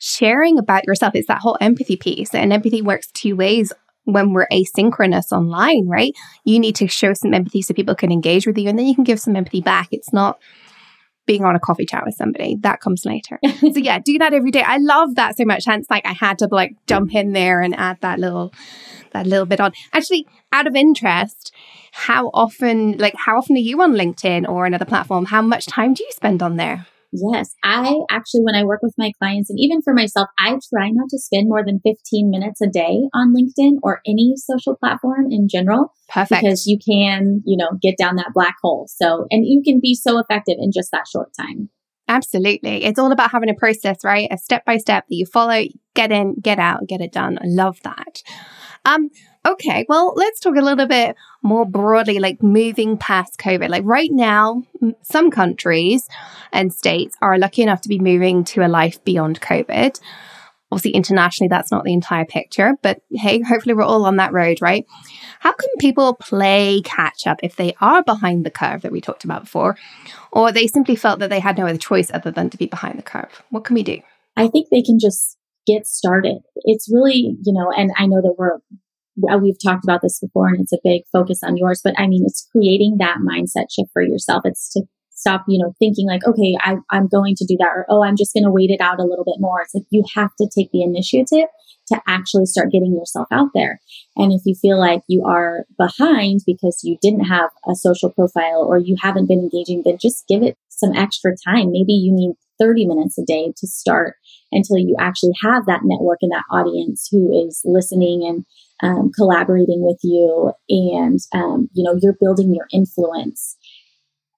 sharing 0.00 0.58
about 0.58 0.84
yourself. 0.84 1.14
It's 1.14 1.28
that 1.28 1.40
whole 1.40 1.56
empathy 1.60 1.96
piece. 1.96 2.34
And 2.34 2.52
empathy 2.52 2.82
works 2.82 3.06
two 3.12 3.36
ways 3.36 3.72
when 4.04 4.32
we're 4.32 4.48
asynchronous 4.52 5.30
online, 5.30 5.86
right? 5.86 6.12
You 6.44 6.58
need 6.58 6.74
to 6.76 6.88
show 6.88 7.14
some 7.14 7.32
empathy 7.32 7.62
so 7.62 7.74
people 7.74 7.94
can 7.94 8.10
engage 8.10 8.46
with 8.46 8.58
you 8.58 8.68
and 8.68 8.78
then 8.78 8.86
you 8.86 8.94
can 8.94 9.04
give 9.04 9.20
some 9.20 9.36
empathy 9.36 9.60
back. 9.60 9.88
It's 9.92 10.12
not 10.12 10.40
being 11.30 11.44
on 11.44 11.54
a 11.54 11.60
coffee 11.60 11.86
chat 11.86 12.04
with 12.04 12.16
somebody. 12.16 12.56
That 12.56 12.80
comes 12.80 13.04
later. 13.04 13.38
so 13.60 13.76
yeah, 13.76 14.00
do 14.00 14.18
that 14.18 14.34
every 14.34 14.50
day. 14.50 14.62
I 14.62 14.78
love 14.78 15.14
that 15.14 15.36
so 15.36 15.44
much. 15.44 15.64
Hence 15.64 15.86
like 15.88 16.04
I 16.04 16.12
had 16.12 16.40
to 16.40 16.48
like 16.50 16.74
jump 16.88 17.14
in 17.14 17.34
there 17.34 17.60
and 17.60 17.72
add 17.76 17.98
that 18.00 18.18
little 18.18 18.52
that 19.12 19.28
little 19.28 19.46
bit 19.46 19.60
on. 19.60 19.70
Actually, 19.92 20.26
out 20.50 20.66
of 20.66 20.74
interest, 20.74 21.52
how 21.92 22.32
often 22.34 22.98
like 22.98 23.14
how 23.14 23.38
often 23.38 23.54
are 23.54 23.60
you 23.60 23.80
on 23.80 23.92
LinkedIn 23.92 24.48
or 24.48 24.66
another 24.66 24.84
platform? 24.84 25.26
How 25.26 25.40
much 25.40 25.66
time 25.66 25.94
do 25.94 26.02
you 26.02 26.10
spend 26.10 26.42
on 26.42 26.56
there? 26.56 26.88
Yes, 27.12 27.54
I 27.64 27.92
actually, 28.08 28.42
when 28.42 28.54
I 28.54 28.64
work 28.64 28.82
with 28.82 28.94
my 28.96 29.10
clients 29.18 29.50
and 29.50 29.58
even 29.58 29.82
for 29.82 29.92
myself, 29.92 30.28
I 30.38 30.50
try 30.72 30.90
not 30.90 31.08
to 31.10 31.18
spend 31.18 31.48
more 31.48 31.64
than 31.64 31.80
15 31.80 32.30
minutes 32.30 32.60
a 32.60 32.68
day 32.68 33.08
on 33.12 33.34
LinkedIn 33.34 33.78
or 33.82 34.00
any 34.06 34.34
social 34.36 34.76
platform 34.76 35.26
in 35.30 35.48
general. 35.48 35.92
Perfect. 36.08 36.42
Because 36.42 36.66
you 36.66 36.78
can, 36.78 37.42
you 37.44 37.56
know, 37.56 37.70
get 37.82 37.98
down 37.98 38.16
that 38.16 38.30
black 38.32 38.56
hole. 38.62 38.86
So, 38.88 39.26
and 39.30 39.44
you 39.44 39.62
can 39.64 39.80
be 39.80 39.94
so 39.94 40.18
effective 40.18 40.56
in 40.60 40.70
just 40.72 40.90
that 40.92 41.06
short 41.10 41.30
time. 41.38 41.68
Absolutely. 42.06 42.84
It's 42.84 42.98
all 42.98 43.12
about 43.12 43.30
having 43.30 43.50
a 43.50 43.54
process, 43.54 43.98
right? 44.04 44.28
A 44.30 44.38
step 44.38 44.64
by 44.64 44.78
step 44.78 45.04
that 45.08 45.14
you 45.14 45.26
follow, 45.26 45.62
get 45.94 46.10
in, 46.10 46.34
get 46.40 46.58
out, 46.58 46.86
get 46.88 47.00
it 47.00 47.12
done. 47.12 47.38
I 47.40 47.46
love 47.46 47.78
that. 47.82 48.22
Um, 48.84 49.10
okay, 49.46 49.86
well, 49.88 50.12
let's 50.16 50.40
talk 50.40 50.56
a 50.56 50.62
little 50.62 50.86
bit 50.86 51.16
more 51.42 51.64
broadly, 51.64 52.18
like 52.18 52.42
moving 52.42 52.96
past 52.96 53.38
COVID. 53.38 53.68
Like 53.68 53.84
right 53.84 54.10
now, 54.12 54.62
some 55.02 55.30
countries 55.30 56.08
and 56.52 56.72
states 56.72 57.16
are 57.22 57.38
lucky 57.38 57.62
enough 57.62 57.80
to 57.82 57.88
be 57.88 57.98
moving 57.98 58.44
to 58.44 58.64
a 58.64 58.68
life 58.68 59.02
beyond 59.04 59.40
COVID. 59.40 60.00
Obviously, 60.72 60.92
internationally, 60.92 61.48
that's 61.48 61.72
not 61.72 61.82
the 61.82 61.92
entire 61.92 62.24
picture, 62.24 62.74
but 62.80 63.02
hey, 63.10 63.40
hopefully 63.40 63.74
we're 63.74 63.82
all 63.82 64.04
on 64.04 64.16
that 64.16 64.32
road, 64.32 64.58
right? 64.62 64.86
How 65.40 65.52
can 65.52 65.68
people 65.80 66.14
play 66.14 66.80
catch 66.84 67.26
up 67.26 67.40
if 67.42 67.56
they 67.56 67.74
are 67.80 68.04
behind 68.04 68.46
the 68.46 68.52
curve 68.52 68.82
that 68.82 68.92
we 68.92 69.00
talked 69.00 69.24
about 69.24 69.42
before, 69.42 69.76
or 70.30 70.52
they 70.52 70.68
simply 70.68 70.94
felt 70.94 71.18
that 71.18 71.30
they 71.30 71.40
had 71.40 71.58
no 71.58 71.66
other 71.66 71.78
choice 71.78 72.10
other 72.14 72.30
than 72.30 72.50
to 72.50 72.56
be 72.56 72.66
behind 72.66 72.98
the 72.98 73.02
curve? 73.02 73.42
What 73.50 73.64
can 73.64 73.74
we 73.74 73.82
do? 73.82 74.00
I 74.36 74.46
think 74.46 74.68
they 74.70 74.82
can 74.82 74.98
just 75.00 75.38
get 75.66 75.86
started. 75.86 76.38
It's 76.64 76.88
really, 76.92 77.36
you 77.42 77.52
know, 77.52 77.72
and 77.76 77.90
I 77.96 78.06
know 78.06 78.22
that 78.22 78.34
we're, 78.38 78.58
Uh, 79.30 79.38
we've 79.38 79.60
talked 79.62 79.84
about 79.84 80.02
this 80.02 80.18
before 80.20 80.48
and 80.48 80.60
it's 80.60 80.72
a 80.72 80.78
big 80.82 81.02
focus 81.12 81.40
on 81.42 81.56
yours, 81.56 81.80
but 81.82 81.98
I 81.98 82.06
mean, 82.06 82.22
it's 82.24 82.48
creating 82.52 82.96
that 82.98 83.18
mindset 83.18 83.66
shift 83.70 83.90
for 83.92 84.02
yourself. 84.02 84.42
It's 84.44 84.70
to 84.72 84.82
stop, 85.10 85.44
you 85.48 85.62
know, 85.62 85.74
thinking 85.78 86.06
like, 86.06 86.26
okay, 86.26 86.56
I, 86.60 86.76
I'm 86.90 87.06
going 87.06 87.34
to 87.36 87.44
do 87.46 87.56
that 87.58 87.68
or, 87.74 87.86
oh, 87.88 88.02
I'm 88.02 88.16
just 88.16 88.32
going 88.32 88.44
to 88.44 88.50
wait 88.50 88.70
it 88.70 88.80
out 88.80 89.00
a 89.00 89.04
little 89.04 89.24
bit 89.24 89.36
more. 89.38 89.60
It's 89.60 89.74
like 89.74 89.84
you 89.90 90.04
have 90.14 90.30
to 90.40 90.48
take 90.56 90.70
the 90.72 90.82
initiative 90.82 91.48
to 91.88 92.00
actually 92.08 92.46
start 92.46 92.70
getting 92.70 92.94
yourself 92.94 93.26
out 93.30 93.48
there. 93.54 93.80
And 94.16 94.32
if 94.32 94.42
you 94.44 94.54
feel 94.54 94.78
like 94.78 95.02
you 95.08 95.24
are 95.26 95.66
behind 95.76 96.40
because 96.46 96.80
you 96.82 96.96
didn't 97.02 97.24
have 97.24 97.50
a 97.68 97.74
social 97.74 98.10
profile 98.10 98.64
or 98.66 98.78
you 98.78 98.96
haven't 99.00 99.26
been 99.26 99.40
engaging, 99.40 99.82
then 99.84 99.98
just 99.98 100.26
give 100.28 100.42
it 100.42 100.56
some 100.68 100.94
extra 100.94 101.32
time. 101.44 101.72
Maybe 101.72 101.92
you 101.92 102.12
need 102.14 102.34
30 102.60 102.86
minutes 102.86 103.18
a 103.18 103.24
day 103.24 103.52
to 103.56 103.66
start 103.66 104.16
until 104.52 104.78
you 104.78 104.94
actually 105.00 105.32
have 105.42 105.66
that 105.66 105.80
network 105.84 106.18
and 106.20 106.30
that 106.30 106.44
audience 106.50 107.08
who 107.10 107.46
is 107.46 107.62
listening 107.64 108.24
and 108.26 108.44
um, 108.82 109.10
collaborating 109.16 109.82
with 109.82 109.98
you 110.02 110.52
and 110.68 111.18
um, 111.32 111.68
you 111.72 111.82
know 111.82 111.98
you're 112.00 112.16
building 112.20 112.54
your 112.54 112.66
influence 112.72 113.56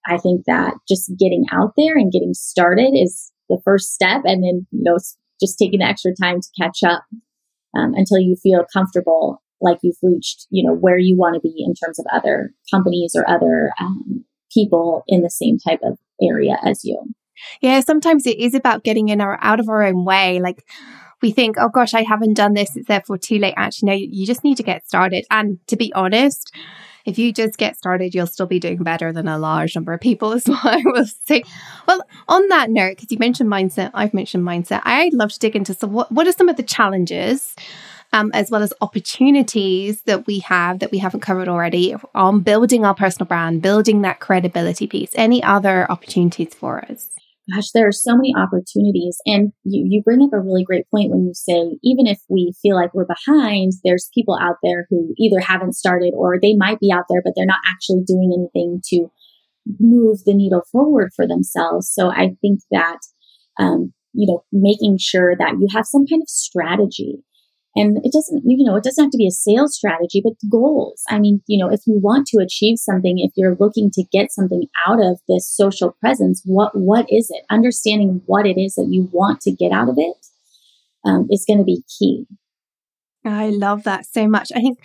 I 0.05 0.17
think 0.17 0.45
that 0.45 0.75
just 0.87 1.11
getting 1.17 1.45
out 1.51 1.73
there 1.77 1.95
and 1.95 2.11
getting 2.11 2.33
started 2.33 2.91
is 2.93 3.31
the 3.49 3.61
first 3.63 3.93
step. 3.93 4.21
And 4.25 4.43
then, 4.43 4.67
you 4.71 4.83
know, 4.83 4.97
just 5.41 5.57
taking 5.57 5.79
the 5.79 5.85
extra 5.85 6.11
time 6.19 6.41
to 6.41 6.47
catch 6.61 6.79
up 6.83 7.03
um, 7.75 7.93
until 7.95 8.19
you 8.19 8.35
feel 8.35 8.65
comfortable 8.71 9.41
like 9.61 9.77
you've 9.81 9.97
reached, 10.03 10.47
you 10.49 10.65
know, 10.65 10.75
where 10.75 10.97
you 10.97 11.15
want 11.17 11.35
to 11.35 11.41
be 11.41 11.53
in 11.65 11.73
terms 11.73 11.99
of 11.99 12.05
other 12.13 12.53
companies 12.71 13.13
or 13.15 13.29
other 13.29 13.71
um, 13.79 14.25
people 14.53 15.03
in 15.07 15.21
the 15.21 15.29
same 15.29 15.57
type 15.57 15.79
of 15.83 15.97
area 16.21 16.57
as 16.65 16.81
you. 16.83 17.01
Yeah, 17.61 17.79
sometimes 17.81 18.25
it 18.25 18.37
is 18.39 18.53
about 18.53 18.83
getting 18.83 19.09
in 19.09 19.21
or 19.21 19.37
out 19.41 19.59
of 19.59 19.69
our 19.69 19.83
own 19.83 20.05
way. 20.05 20.39
Like, 20.39 20.65
we 21.21 21.31
think, 21.31 21.55
oh 21.57 21.69
gosh, 21.69 21.93
I 21.93 22.03
haven't 22.03 22.35
done 22.35 22.53
this, 22.53 22.75
it's 22.75 22.87
therefore 22.87 23.17
too 23.17 23.39
late. 23.39 23.53
Actually, 23.55 23.87
no, 23.87 23.93
you 23.93 24.27
just 24.27 24.43
need 24.43 24.57
to 24.57 24.63
get 24.63 24.85
started. 24.85 25.25
And 25.31 25.57
to 25.67 25.77
be 25.77 25.91
honest, 25.93 26.53
if 27.05 27.17
you 27.17 27.33
just 27.33 27.57
get 27.57 27.75
started, 27.75 28.13
you'll 28.13 28.27
still 28.27 28.45
be 28.45 28.59
doing 28.59 28.83
better 28.83 29.11
than 29.11 29.27
a 29.27 29.37
large 29.37 29.75
number 29.75 29.93
of 29.93 30.01
people, 30.01 30.33
is 30.33 30.45
what 30.47 30.65
I 30.65 30.81
will 30.85 31.05
say. 31.25 31.43
Well, 31.87 32.01
on 32.27 32.47
that 32.49 32.69
note, 32.69 32.97
because 32.97 33.11
you 33.11 33.17
mentioned 33.17 33.49
mindset, 33.49 33.91
I've 33.93 34.13
mentioned 34.13 34.43
mindset, 34.43 34.81
I'd 34.83 35.13
love 35.13 35.31
to 35.31 35.39
dig 35.39 35.55
into 35.55 35.73
so 35.73 35.87
what, 35.87 36.11
what 36.11 36.27
are 36.27 36.31
some 36.31 36.49
of 36.49 36.57
the 36.57 36.63
challenges 36.63 37.55
um, 38.11 38.29
as 38.33 38.51
well 38.51 38.61
as 38.61 38.73
opportunities 38.79 40.01
that 40.01 40.27
we 40.27 40.39
have 40.39 40.79
that 40.79 40.91
we 40.91 40.99
haven't 40.99 41.21
covered 41.21 41.47
already 41.47 41.95
on 42.13 42.41
building 42.41 42.85
our 42.85 42.93
personal 42.93 43.27
brand, 43.27 43.61
building 43.61 44.01
that 44.01 44.19
credibility 44.19 44.87
piece? 44.87 45.11
Any 45.15 45.41
other 45.41 45.89
opportunities 45.91 46.53
for 46.53 46.85
us? 46.85 47.09
Gosh, 47.51 47.71
there 47.71 47.87
are 47.87 47.91
so 47.91 48.15
many 48.15 48.33
opportunities. 48.35 49.17
And 49.25 49.51
you, 49.63 49.85
you 49.89 50.03
bring 50.03 50.21
up 50.21 50.33
a 50.33 50.39
really 50.39 50.63
great 50.63 50.89
point 50.89 51.11
when 51.11 51.25
you 51.25 51.33
say, 51.33 51.77
even 51.83 52.07
if 52.07 52.19
we 52.29 52.53
feel 52.61 52.75
like 52.75 52.93
we're 52.93 53.05
behind, 53.05 53.73
there's 53.83 54.09
people 54.13 54.37
out 54.41 54.57
there 54.63 54.87
who 54.89 55.13
either 55.17 55.39
haven't 55.39 55.73
started 55.73 56.13
or 56.15 56.39
they 56.39 56.55
might 56.55 56.79
be 56.79 56.91
out 56.91 57.05
there, 57.09 57.21
but 57.23 57.33
they're 57.35 57.45
not 57.45 57.59
actually 57.67 58.03
doing 58.05 58.31
anything 58.33 58.81
to 58.85 59.07
move 59.79 60.19
the 60.25 60.33
needle 60.33 60.63
forward 60.71 61.11
for 61.15 61.27
themselves. 61.27 61.91
So 61.93 62.09
I 62.09 62.35
think 62.41 62.61
that, 62.71 62.99
um, 63.59 63.93
you 64.13 64.27
know, 64.27 64.43
making 64.51 64.97
sure 64.99 65.35
that 65.37 65.55
you 65.59 65.67
have 65.73 65.85
some 65.85 66.05
kind 66.07 66.21
of 66.21 66.29
strategy 66.29 67.23
and 67.75 67.97
it 68.03 68.11
doesn't, 68.11 68.43
you 68.45 68.63
know, 68.63 68.75
it 68.75 68.83
doesn't 68.83 69.03
have 69.03 69.11
to 69.11 69.17
be 69.17 69.27
a 69.27 69.31
sales 69.31 69.75
strategy, 69.75 70.21
but 70.23 70.33
goals. 70.49 71.01
I 71.09 71.19
mean, 71.19 71.41
you 71.47 71.57
know, 71.57 71.71
if 71.71 71.81
you 71.87 71.99
want 71.99 72.27
to 72.27 72.43
achieve 72.43 72.77
something, 72.77 73.17
if 73.17 73.31
you're 73.35 73.57
looking 73.59 73.89
to 73.91 74.03
get 74.11 74.31
something 74.31 74.67
out 74.87 74.99
of 74.99 75.19
this 75.27 75.49
social 75.49 75.91
presence, 75.99 76.41
what, 76.45 76.77
what 76.77 77.07
is 77.09 77.31
it? 77.31 77.43
Understanding 77.49 78.21
what 78.25 78.45
it 78.45 78.59
is 78.59 78.75
that 78.75 78.89
you 78.89 79.09
want 79.11 79.41
to 79.41 79.51
get 79.51 79.71
out 79.71 79.89
of 79.89 79.95
it 79.97 80.15
um, 81.03 81.27
is 81.31 81.45
going 81.47 81.59
to 81.59 81.63
be 81.63 81.83
key. 81.99 82.27
I 83.25 83.49
love 83.49 83.83
that 83.83 84.05
so 84.05 84.27
much. 84.27 84.51
I 84.55 84.59
think 84.59 84.79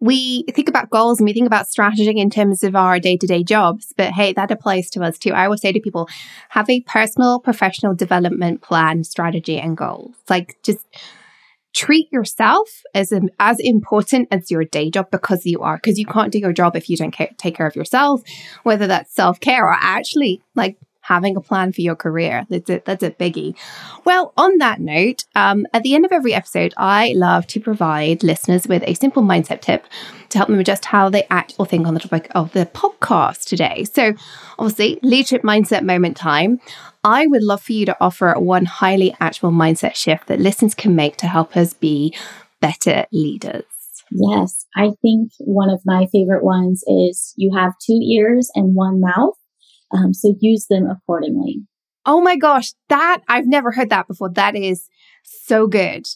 we 0.00 0.44
think 0.54 0.68
about 0.68 0.90
goals 0.90 1.18
and 1.18 1.26
we 1.26 1.32
think 1.32 1.46
about 1.46 1.68
strategy 1.68 2.10
in 2.10 2.28
terms 2.28 2.62
of 2.62 2.76
our 2.76 2.98
day 2.98 3.16
to 3.16 3.26
day 3.26 3.42
jobs, 3.42 3.94
but 3.96 4.12
hey, 4.12 4.34
that 4.34 4.50
applies 4.50 4.90
to 4.90 5.02
us 5.02 5.18
too. 5.18 5.30
I 5.30 5.44
always 5.44 5.62
say 5.62 5.72
to 5.72 5.80
people, 5.80 6.08
have 6.50 6.68
a 6.68 6.80
personal 6.82 7.40
professional 7.40 7.94
development 7.94 8.60
plan, 8.60 9.04
strategy, 9.04 9.58
and 9.58 9.76
goals. 9.76 10.14
Like 10.28 10.58
just 10.62 10.84
treat 11.74 12.10
yourself 12.12 12.82
as 12.94 13.12
as 13.40 13.58
important 13.58 14.28
as 14.30 14.50
your 14.50 14.64
day 14.64 14.90
job 14.90 15.10
because 15.10 15.44
you 15.44 15.60
are 15.60 15.76
because 15.76 15.98
you 15.98 16.06
can't 16.06 16.32
do 16.32 16.38
your 16.38 16.52
job 16.52 16.76
if 16.76 16.88
you 16.88 16.96
don't 16.96 17.14
ca- 17.16 17.32
take 17.36 17.56
care 17.56 17.66
of 17.66 17.74
yourself 17.74 18.22
whether 18.62 18.86
that's 18.86 19.12
self-care 19.12 19.64
or 19.66 19.72
actually 19.72 20.40
like 20.54 20.78
having 21.04 21.36
a 21.36 21.40
plan 21.40 21.72
for 21.72 21.80
your 21.80 21.94
career. 21.94 22.46
That's 22.48 22.70
a, 22.70 22.82
that's 22.84 23.02
a 23.02 23.10
biggie. 23.10 23.54
Well, 24.04 24.32
on 24.36 24.58
that 24.58 24.80
note, 24.80 25.24
um, 25.34 25.66
at 25.72 25.82
the 25.82 25.94
end 25.94 26.04
of 26.04 26.12
every 26.12 26.34
episode, 26.34 26.74
I 26.76 27.12
love 27.14 27.46
to 27.48 27.60
provide 27.60 28.22
listeners 28.22 28.66
with 28.66 28.82
a 28.86 28.94
simple 28.94 29.22
mindset 29.22 29.60
tip 29.60 29.86
to 30.30 30.38
help 30.38 30.48
them 30.48 30.58
adjust 30.58 30.86
how 30.86 31.08
they 31.08 31.26
act 31.30 31.54
or 31.58 31.66
think 31.66 31.86
on 31.86 31.94
the 31.94 32.00
topic 32.00 32.28
of 32.34 32.52
the 32.52 32.66
podcast 32.66 33.44
today. 33.44 33.84
So, 33.84 34.14
obviously, 34.58 34.98
leadership 35.02 35.42
mindset 35.42 35.84
moment 35.84 36.16
time. 36.16 36.60
I 37.04 37.26
would 37.26 37.42
love 37.42 37.62
for 37.62 37.72
you 37.72 37.84
to 37.86 37.96
offer 38.00 38.32
one 38.38 38.64
highly 38.64 39.14
actionable 39.20 39.56
mindset 39.56 39.94
shift 39.94 40.26
that 40.28 40.40
listeners 40.40 40.74
can 40.74 40.96
make 40.96 41.18
to 41.18 41.26
help 41.26 41.54
us 41.54 41.74
be 41.74 42.16
better 42.60 43.04
leaders. 43.12 43.64
Yes, 44.10 44.66
I 44.76 44.90
think 45.02 45.32
one 45.38 45.70
of 45.70 45.80
my 45.84 46.06
favorite 46.12 46.44
ones 46.44 46.82
is 46.86 47.34
you 47.36 47.56
have 47.56 47.72
two 47.84 48.00
ears 48.02 48.50
and 48.54 48.74
one 48.74 49.00
mouth. 49.00 49.34
Um, 49.94 50.12
so 50.12 50.34
use 50.40 50.66
them 50.68 50.88
accordingly. 50.90 51.62
Oh 52.06 52.20
my 52.20 52.36
gosh, 52.36 52.72
that 52.88 53.22
I've 53.28 53.46
never 53.46 53.72
heard 53.72 53.90
that 53.90 54.08
before. 54.08 54.28
That 54.30 54.56
is 54.56 54.88
so 55.22 55.66
good. 55.66 56.06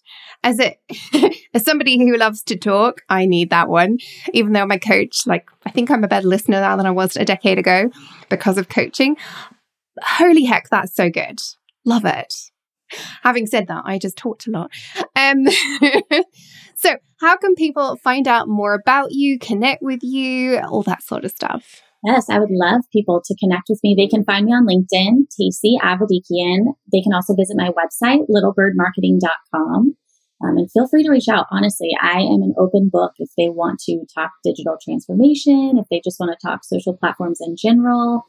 As 0.43 0.61
a 0.61 0.79
as 1.55 1.65
somebody 1.65 1.99
who 1.99 2.17
loves 2.17 2.43
to 2.45 2.57
talk, 2.57 3.03
I 3.09 3.27
need 3.27 3.51
that 3.51 3.69
one. 3.69 3.99
Even 4.35 4.53
though 4.53 4.67
my 4.67 4.79
coach, 4.79 5.27
like 5.27 5.49
I 5.65 5.71
think 5.71 5.91
I'm 5.91 6.05
a 6.05 6.09
better 6.09 6.27
listener 6.27 6.61
now 6.61 6.77
than 6.77 6.87
I 6.87 6.91
was 6.91 7.17
a 7.17 7.25
decade 7.25 7.59
ago 7.59 7.91
because 8.29 8.59
of 8.59 8.69
coaching. 8.69 9.17
Holy 10.03 10.45
heck, 10.45 10.69
that's 10.69 10.95
so 10.95 11.09
good. 11.11 11.41
Love 11.85 12.05
it. 12.05 12.35
Having 13.23 13.47
said 13.47 13.67
that, 13.69 13.83
I 13.85 13.99
just 13.99 14.17
talked 14.17 14.47
a 14.47 14.51
lot. 14.51 14.71
Um, 15.15 15.47
so, 16.75 16.97
how 17.21 17.37
can 17.37 17.55
people 17.55 17.97
find 17.97 18.27
out 18.27 18.49
more 18.49 18.75
about 18.75 19.13
you, 19.13 19.39
connect 19.39 19.83
with 19.83 20.03
you, 20.03 20.59
all 20.61 20.83
that 20.85 21.03
sort 21.03 21.25
of 21.25 21.31
stuff? 21.31 21.83
Yes, 22.05 22.31
I 22.31 22.39
would 22.39 22.51
love 22.51 22.83
people 22.93 23.21
to 23.25 23.37
connect 23.41 23.65
with 23.69 23.81
me. 23.83 23.95
They 23.97 24.07
can 24.07 24.25
find 24.25 24.47
me 24.47 24.53
on 24.53 24.67
LinkedIn, 24.67 25.27
Tacy 25.35 25.79
Avedikian. 25.83 26.75
They 26.93 27.03
can 27.03 27.13
also 27.13 27.35
visit 27.35 27.57
my 27.57 27.71
website, 27.71 28.27
littlebirdmarketing.com. 28.31 29.97
Um, 30.41 30.57
and 30.57 30.71
feel 30.71 30.87
free 30.87 31.03
to 31.03 31.11
reach 31.11 31.29
out. 31.29 31.47
Honestly, 31.51 31.91
I 32.01 32.21
am 32.21 32.43
an 32.43 32.55
open 32.57 32.89
book 32.93 33.13
if 33.19 33.31
they 33.37 33.49
want 33.49 33.81
to 33.87 34.05
talk 34.15 34.31
digital 34.45 34.77
transformation, 34.83 35.77
if 35.77 35.87
they 35.91 36.01
just 36.05 36.21
want 36.21 36.31
to 36.31 36.47
talk 36.47 36.61
social 36.65 36.97
platforms 36.97 37.41
in 37.41 37.57
general. 37.61 38.23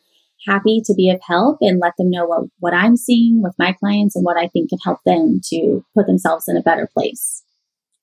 Happy 0.48 0.82
to 0.86 0.94
be 0.96 1.12
of 1.12 1.20
help 1.28 1.58
and 1.62 1.80
let 1.80 1.94
them 1.98 2.10
know 2.10 2.26
what, 2.26 2.46
what 2.60 2.74
I'm 2.74 2.96
seeing 2.96 3.44
with 3.44 3.54
my 3.60 3.74
clients 3.74 4.16
and 4.16 4.26
what 4.26 4.38
I 4.38 4.48
think 4.48 4.70
can 4.70 4.80
help 4.84 5.00
them 5.06 5.42
to 5.50 5.86
put 5.96 6.08
themselves 6.08 6.46
in 6.48 6.58
a 6.58 6.64
better 6.64 6.90
place. 6.92 7.39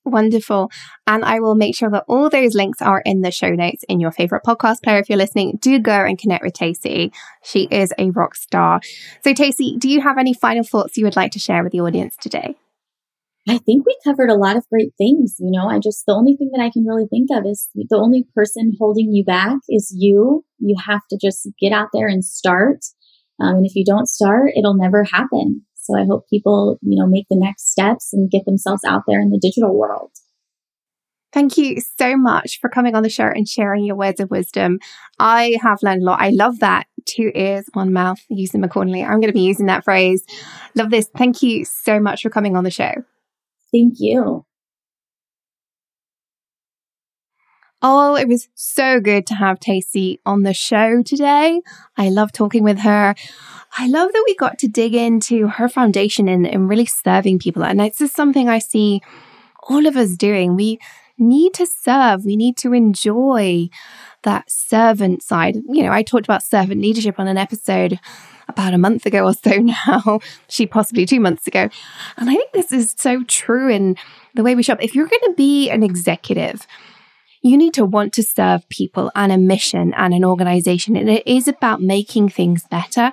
Wonderful. 0.07 0.71
And 1.05 1.25
I 1.25 1.41
will 1.41 1.55
make 1.55 1.75
sure 1.75 1.89
that 1.89 2.05
all 2.07 2.29
those 2.29 2.55
links 2.55 2.81
are 2.81 3.01
in 3.05 3.21
the 3.21 3.31
show 3.31 3.49
notes 3.49 3.83
in 3.89 3.99
your 3.99 4.11
favorite 4.11 4.43
podcast 4.45 4.81
player. 4.83 4.99
If 4.99 5.09
you're 5.09 5.17
listening, 5.17 5.57
do 5.61 5.79
go 5.79 6.05
and 6.05 6.17
connect 6.17 6.43
with 6.43 6.53
Tacy. 6.53 7.13
She 7.43 7.67
is 7.69 7.93
a 7.97 8.09
rock 8.11 8.35
star. 8.35 8.79
So, 9.23 9.33
Tacy, 9.33 9.77
do 9.77 9.89
you 9.89 10.01
have 10.01 10.17
any 10.17 10.33
final 10.33 10.63
thoughts 10.63 10.95
you 10.95 11.03
would 11.03 11.17
like 11.17 11.31
to 11.33 11.39
share 11.39 11.61
with 11.61 11.73
the 11.73 11.81
audience 11.81 12.15
today? 12.19 12.55
I 13.49 13.57
think 13.59 13.85
we 13.85 13.97
covered 14.03 14.29
a 14.29 14.35
lot 14.35 14.57
of 14.57 14.67
great 14.69 14.93
things. 14.97 15.35
You 15.39 15.51
know, 15.51 15.69
I 15.69 15.79
just, 15.79 16.05
the 16.05 16.13
only 16.13 16.35
thing 16.35 16.51
that 16.53 16.61
I 16.61 16.69
can 16.69 16.85
really 16.85 17.07
think 17.07 17.29
of 17.31 17.45
is 17.45 17.69
the 17.73 17.97
only 17.97 18.25
person 18.33 18.73
holding 18.79 19.13
you 19.13 19.23
back 19.23 19.57
is 19.69 19.93
you. 19.95 20.45
You 20.59 20.75
have 20.85 21.01
to 21.09 21.17
just 21.21 21.47
get 21.59 21.71
out 21.71 21.89
there 21.93 22.07
and 22.07 22.23
start. 22.23 22.79
Um, 23.39 23.57
and 23.57 23.65
if 23.65 23.75
you 23.75 23.85
don't 23.85 24.07
start, 24.07 24.51
it'll 24.57 24.73
never 24.73 25.03
happen. 25.03 25.66
So 25.87 25.97
I 25.97 26.05
hope 26.05 26.29
people, 26.29 26.77
you 26.81 26.99
know, 26.99 27.07
make 27.07 27.25
the 27.29 27.39
next 27.39 27.71
steps 27.71 28.09
and 28.13 28.29
get 28.29 28.45
themselves 28.45 28.83
out 28.85 29.03
there 29.07 29.21
in 29.21 29.29
the 29.29 29.39
digital 29.41 29.77
world. 29.77 30.11
Thank 31.33 31.57
you 31.57 31.77
so 31.97 32.17
much 32.17 32.59
for 32.59 32.69
coming 32.69 32.95
on 32.95 33.03
the 33.03 33.09
show 33.09 33.25
and 33.25 33.47
sharing 33.47 33.83
your 33.85 33.95
words 33.95 34.19
of 34.19 34.31
wisdom. 34.31 34.79
I 35.19 35.57
have 35.61 35.79
learned 35.83 36.01
a 36.01 36.05
lot. 36.05 36.21
I 36.21 36.29
love 36.29 36.59
that. 36.59 36.87
Two 37.05 37.31
ears, 37.35 37.65
one 37.73 37.93
mouth, 37.93 38.19
use 38.29 38.51
them 38.51 38.63
accordingly. 38.63 39.03
I'm 39.03 39.19
going 39.19 39.27
to 39.27 39.33
be 39.33 39.41
using 39.41 39.67
that 39.67 39.83
phrase. 39.83 40.23
Love 40.75 40.89
this. 40.89 41.09
Thank 41.15 41.41
you 41.41 41.65
so 41.65 41.99
much 41.99 42.21
for 42.21 42.29
coming 42.29 42.55
on 42.55 42.63
the 42.63 42.71
show. 42.71 42.91
Thank 43.71 43.95
you. 43.97 44.45
Oh, 47.81 48.15
it 48.15 48.27
was 48.27 48.49
so 48.55 48.99
good 48.99 49.27
to 49.27 49.35
have 49.35 49.59
Tacy 49.59 50.19
on 50.25 50.41
the 50.41 50.53
show 50.53 51.03
today. 51.03 51.61
I 51.95 52.09
love 52.09 52.31
talking 52.31 52.63
with 52.63 52.79
her. 52.79 53.13
I 53.77 53.87
love 53.87 54.11
that 54.11 54.23
we 54.25 54.35
got 54.35 54.57
to 54.59 54.67
dig 54.67 54.95
into 54.95 55.47
her 55.47 55.69
foundation 55.69 56.27
and, 56.27 56.47
and 56.47 56.67
really 56.67 56.87
serving 56.87 57.37
people. 57.37 57.63
And 57.63 57.79
this 57.79 58.01
is 58.01 58.11
something 58.11 58.49
I 58.49 58.57
see 58.57 59.01
all 59.69 59.85
of 59.85 59.95
us 59.95 60.15
doing. 60.15 60.55
We 60.55 60.79
need 61.19 61.53
to 61.55 61.67
serve, 61.67 62.25
we 62.25 62.35
need 62.35 62.57
to 62.57 62.73
enjoy 62.73 63.69
that 64.23 64.49
servant 64.49 65.21
side. 65.21 65.57
You 65.69 65.83
know, 65.83 65.91
I 65.91 66.01
talked 66.01 66.25
about 66.25 66.43
servant 66.43 66.81
leadership 66.81 67.19
on 67.19 67.27
an 67.27 67.37
episode 67.37 67.99
about 68.47 68.73
a 68.73 68.77
month 68.77 69.05
ago 69.05 69.25
or 69.25 69.33
so 69.33 69.57
now, 69.87 70.19
she 70.47 70.65
possibly 70.65 71.05
two 71.05 71.19
months 71.19 71.47
ago. 71.47 71.69
And 72.17 72.29
I 72.29 72.33
think 72.33 72.53
this 72.53 72.71
is 72.71 72.95
so 72.97 73.23
true 73.23 73.69
in 73.69 73.97
the 74.33 74.43
way 74.43 74.55
we 74.55 74.63
shop. 74.63 74.79
If 74.81 74.95
you're 74.95 75.07
going 75.07 75.21
to 75.25 75.33
be 75.35 75.69
an 75.69 75.83
executive, 75.83 76.65
you 77.49 77.57
need 77.57 77.73
to 77.75 77.85
want 77.85 78.13
to 78.13 78.23
serve 78.23 78.67
people 78.69 79.11
and 79.15 79.31
a 79.31 79.37
mission 79.37 79.93
and 79.95 80.13
an 80.13 80.25
organization. 80.25 80.95
And 80.95 81.09
it 81.09 81.25
is 81.27 81.47
about 81.47 81.81
making 81.81 82.29
things 82.29 82.65
better 82.69 83.11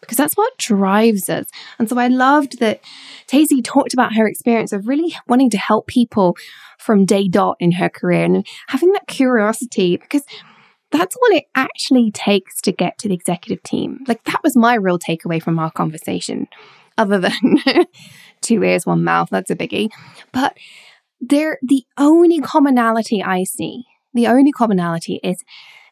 because 0.00 0.16
that's 0.16 0.36
what 0.36 0.56
drives 0.58 1.28
us. 1.28 1.46
And 1.78 1.88
so 1.88 1.98
I 1.98 2.08
loved 2.08 2.60
that 2.60 2.80
Tacy 3.26 3.64
talked 3.64 3.94
about 3.94 4.14
her 4.14 4.26
experience 4.26 4.72
of 4.72 4.86
really 4.86 5.16
wanting 5.26 5.50
to 5.50 5.58
help 5.58 5.86
people 5.86 6.36
from 6.78 7.04
day 7.04 7.28
dot 7.28 7.56
in 7.60 7.72
her 7.72 7.88
career 7.88 8.24
and 8.24 8.46
having 8.68 8.92
that 8.92 9.06
curiosity 9.06 9.96
because 9.96 10.24
that's 10.90 11.16
what 11.16 11.34
it 11.34 11.44
actually 11.54 12.10
takes 12.10 12.60
to 12.60 12.72
get 12.72 12.98
to 12.98 13.08
the 13.08 13.14
executive 13.14 13.62
team. 13.62 14.04
Like 14.06 14.22
that 14.24 14.42
was 14.44 14.56
my 14.56 14.74
real 14.74 14.98
takeaway 14.98 15.42
from 15.42 15.58
our 15.58 15.70
conversation, 15.70 16.46
other 16.96 17.18
than 17.18 17.58
two 18.40 18.62
ears, 18.62 18.86
one 18.86 19.02
mouth. 19.02 19.28
That's 19.30 19.50
a 19.50 19.56
biggie. 19.56 19.90
But 20.30 20.56
they're 21.20 21.58
the 21.62 21.84
only 21.98 22.40
commonality 22.40 23.22
I 23.22 23.44
see, 23.44 23.84
the 24.12 24.26
only 24.26 24.52
commonality 24.52 25.20
is 25.22 25.42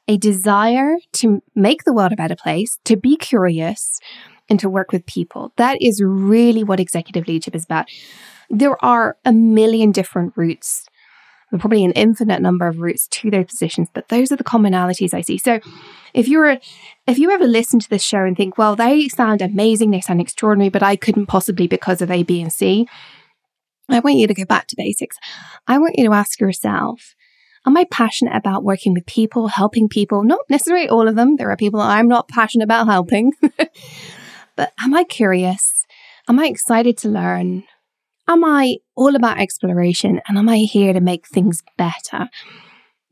a 0.08 0.16
desire 0.16 0.96
to 1.12 1.42
make 1.54 1.84
the 1.84 1.92
world 1.92 2.12
a 2.12 2.16
better 2.16 2.36
place, 2.36 2.78
to 2.84 2.96
be 2.96 3.16
curious, 3.16 3.98
and 4.48 4.58
to 4.60 4.68
work 4.68 4.92
with 4.92 5.06
people. 5.06 5.52
That 5.56 5.80
is 5.80 6.02
really 6.04 6.64
what 6.64 6.80
executive 6.80 7.26
leadership 7.26 7.54
is 7.54 7.64
about. 7.64 7.86
There 8.50 8.82
are 8.84 9.16
a 9.24 9.32
million 9.32 9.92
different 9.92 10.34
routes, 10.36 10.84
probably 11.58 11.84
an 11.84 11.92
infinite 11.92 12.42
number 12.42 12.66
of 12.66 12.80
routes 12.80 13.06
to 13.08 13.30
those 13.30 13.46
positions, 13.46 13.88
but 13.92 14.08
those 14.08 14.32
are 14.32 14.36
the 14.36 14.44
commonalities 14.44 15.14
I 15.14 15.20
see. 15.20 15.38
So 15.38 15.60
if 16.12 16.28
you're 16.28 16.58
if 17.06 17.18
you 17.18 17.30
ever 17.30 17.46
listen 17.46 17.78
to 17.80 17.88
this 17.88 18.02
show 18.02 18.24
and 18.24 18.36
think, 18.36 18.58
well, 18.58 18.76
they 18.76 19.08
sound 19.08 19.40
amazing, 19.42 19.90
they 19.90 20.00
sound 20.00 20.20
extraordinary, 20.20 20.70
but 20.70 20.82
I 20.82 20.96
couldn't 20.96 21.26
possibly 21.26 21.66
because 21.66 22.02
of 22.02 22.10
A, 22.10 22.22
B, 22.22 22.42
and 22.42 22.52
C, 22.52 22.86
I 23.92 24.00
want 24.00 24.16
you 24.16 24.26
to 24.26 24.34
go 24.34 24.44
back 24.44 24.66
to 24.68 24.76
basics. 24.76 25.16
I 25.66 25.78
want 25.78 25.94
you 25.98 26.06
to 26.06 26.14
ask 26.14 26.40
yourself, 26.40 27.14
Am 27.64 27.76
I 27.76 27.84
passionate 27.84 28.34
about 28.34 28.64
working 28.64 28.92
with 28.92 29.06
people, 29.06 29.46
helping 29.46 29.88
people? 29.88 30.24
Not 30.24 30.40
necessarily 30.50 30.88
all 30.88 31.06
of 31.06 31.14
them. 31.14 31.36
There 31.36 31.50
are 31.50 31.56
people 31.56 31.80
I'm 31.80 32.08
not 32.08 32.26
passionate 32.26 32.64
about 32.64 32.88
helping. 32.88 33.32
but 34.56 34.72
am 34.80 34.94
I 34.94 35.04
curious? 35.04 35.84
Am 36.28 36.40
I 36.40 36.46
excited 36.46 36.98
to 36.98 37.08
learn? 37.08 37.62
Am 38.28 38.44
I 38.44 38.78
all 38.96 39.14
about 39.14 39.38
exploration 39.38 40.20
and 40.26 40.38
am 40.38 40.48
I 40.48 40.58
here 40.58 40.92
to 40.92 41.00
make 41.00 41.28
things 41.28 41.62
better? 41.78 42.28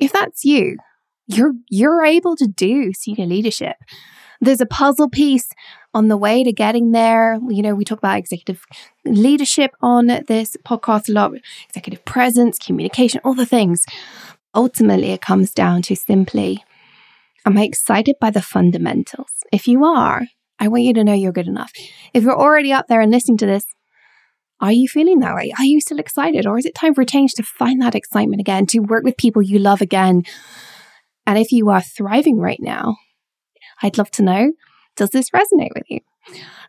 If 0.01 0.13
that's 0.13 0.45
you, 0.45 0.79
you're 1.27 1.53
you're 1.69 2.05
able 2.05 2.37
to 2.37 2.47
do 2.47 2.93
senior 2.93 3.27
leadership. 3.27 3.77
There's 4.41 4.61
a 4.61 4.67
puzzle 4.67 5.11
piece 5.11 5.49
on 5.93 6.09
the 6.09 6.17
way 6.17 6.43
to 6.43 6.53
getting 6.53 6.93
there. 6.93 7.39
You 7.49 7.63
know, 7.63 7.75
we 7.75 7.85
talk 7.85 7.99
about 7.99 8.19
executive 8.19 8.65
leadership 9.05 9.73
on 9.83 10.07
this 10.07 10.57
podcast 10.65 11.09
a 11.09 11.13
lot, 11.13 11.33
executive 11.69 12.05
presence, 12.05 12.59
communication, 12.59 13.21
all 13.25 13.35
the 13.35 13.47
things. 13.47 13.85
Ultimately, 14.55 15.11
it 15.11 15.21
comes 15.21 15.53
down 15.53 15.83
to 15.83 15.97
simply, 15.97 16.65
am 17.45 17.59
I 17.59 17.65
excited 17.65 18.17
by 18.21 18.31
the 18.31 18.43
fundamentals? 18.43 19.31
If 19.53 19.69
you 19.69 19.85
are, 19.85 20.23
I 20.59 20.69
want 20.69 20.85
you 20.85 20.95
to 20.95 21.05
know 21.05 21.13
you're 21.13 21.33
good 21.33 21.49
enough. 21.49 21.73
If 22.15 22.23
you're 22.23 22.39
already 22.39 22.73
up 22.73 22.87
there 22.89 23.01
and 23.01 23.11
listening 23.11 23.39
to 23.39 23.47
this, 23.47 23.65
are 24.61 24.73
you 24.73 24.89
feeling 24.89 25.21
that 25.21 25.35
way? 25.35 25.53
Are 25.59 25.65
you 25.65 25.81
still 25.81 25.99
excited? 25.99 26.47
Or 26.47 26.59
is 26.59 26.67
it 26.67 26.75
time 26.75 26.95
for 26.95 27.01
a 27.01 27.07
change 27.07 27.33
to 27.35 27.43
find 27.43 27.81
that 27.81 27.95
excitement 27.95 28.41
again, 28.41 28.67
to 28.67 28.81
work 28.81 29.05
with 29.05 29.17
people 29.17 29.43
you 29.43 29.59
love 29.59 29.81
again? 29.81 30.23
And 31.27 31.39
if 31.39 31.53
you 31.53 31.71
are 31.71 31.81
thriving 31.81 32.39
right 32.39 32.61
now, 32.61 32.97
I'd 33.83 33.99
love 33.99 34.11
to 34.13 34.23
know 34.23 34.53
does 34.97 35.11
this 35.11 35.31
resonate 35.31 35.75
with 35.75 35.85
you? 35.89 36.01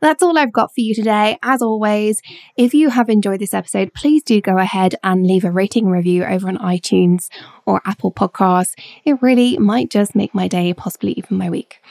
That's 0.02 0.24
all 0.24 0.38
I've 0.38 0.54
got 0.54 0.74
for 0.74 0.82
you 0.82 0.96
today. 0.96 1.38
As 1.44 1.62
always, 1.62 2.22
if 2.56 2.74
you 2.74 2.90
have 2.90 3.10
enjoyed 3.10 3.40
this 3.40 3.54
episode, 3.54 3.94
please 3.94 4.24
do 4.24 4.42
go 4.42 4.58
ahead 4.58 4.96
and 5.04 5.28
leave 5.28 5.44
a 5.44 5.52
rating 5.52 5.88
review 5.88 6.24
over 6.24 6.48
on 6.48 6.58
iTunes 6.58 7.28
or 7.66 7.82
Apple 7.86 8.12
Podcasts. 8.12 8.74
It 9.04 9.22
really 9.22 9.58
might 9.58 9.90
just 9.90 10.16
make 10.16 10.34
my 10.34 10.48
day, 10.48 10.74
possibly 10.74 11.12
even 11.14 11.38
my 11.38 11.50
week. 11.50 11.82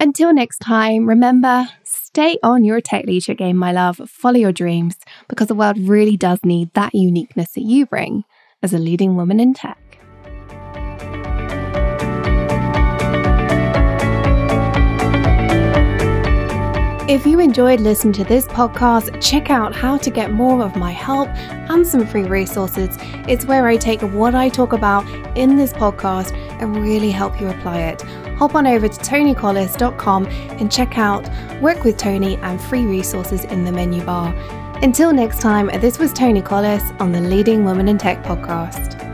Until 0.00 0.32
next 0.32 0.58
time, 0.58 1.06
remember, 1.06 1.68
stay 1.84 2.38
on 2.42 2.64
your 2.64 2.80
tech 2.80 3.04
leadership 3.04 3.38
game, 3.38 3.56
my 3.56 3.70
love. 3.70 4.00
Follow 4.08 4.38
your 4.38 4.52
dreams 4.52 4.96
because 5.28 5.46
the 5.46 5.54
world 5.54 5.78
really 5.78 6.16
does 6.16 6.40
need 6.44 6.72
that 6.74 6.94
uniqueness 6.94 7.52
that 7.52 7.62
you 7.62 7.86
bring 7.86 8.24
as 8.62 8.72
a 8.72 8.78
leading 8.78 9.14
woman 9.14 9.38
in 9.38 9.54
tech. 9.54 9.78
If 17.14 17.24
you 17.28 17.38
enjoyed 17.38 17.78
listening 17.78 18.12
to 18.14 18.24
this 18.24 18.44
podcast, 18.48 19.22
check 19.22 19.48
out 19.48 19.72
how 19.72 19.96
to 19.98 20.10
get 20.10 20.32
more 20.32 20.64
of 20.64 20.74
my 20.74 20.90
help 20.90 21.28
and 21.28 21.86
some 21.86 22.08
free 22.08 22.24
resources. 22.24 22.96
It's 23.28 23.44
where 23.44 23.68
I 23.68 23.76
take 23.76 24.00
what 24.00 24.34
I 24.34 24.48
talk 24.48 24.72
about 24.72 25.08
in 25.38 25.54
this 25.54 25.72
podcast 25.72 26.36
and 26.60 26.76
really 26.76 27.12
help 27.12 27.40
you 27.40 27.46
apply 27.50 27.82
it. 27.82 28.02
Hop 28.36 28.56
on 28.56 28.66
over 28.66 28.88
to 28.88 28.98
ToniCollis.com 28.98 30.26
and 30.26 30.72
check 30.72 30.98
out 30.98 31.30
Work 31.62 31.84
with 31.84 31.98
Toni 31.98 32.36
and 32.38 32.60
free 32.60 32.84
resources 32.84 33.44
in 33.44 33.64
the 33.64 33.70
menu 33.70 34.02
bar. 34.02 34.34
Until 34.82 35.12
next 35.12 35.40
time, 35.40 35.70
this 35.80 36.00
was 36.00 36.12
Toni 36.12 36.42
Collis 36.42 36.82
on 36.98 37.12
the 37.12 37.20
Leading 37.20 37.64
Women 37.64 37.86
in 37.86 37.96
Tech 37.96 38.24
podcast. 38.24 39.13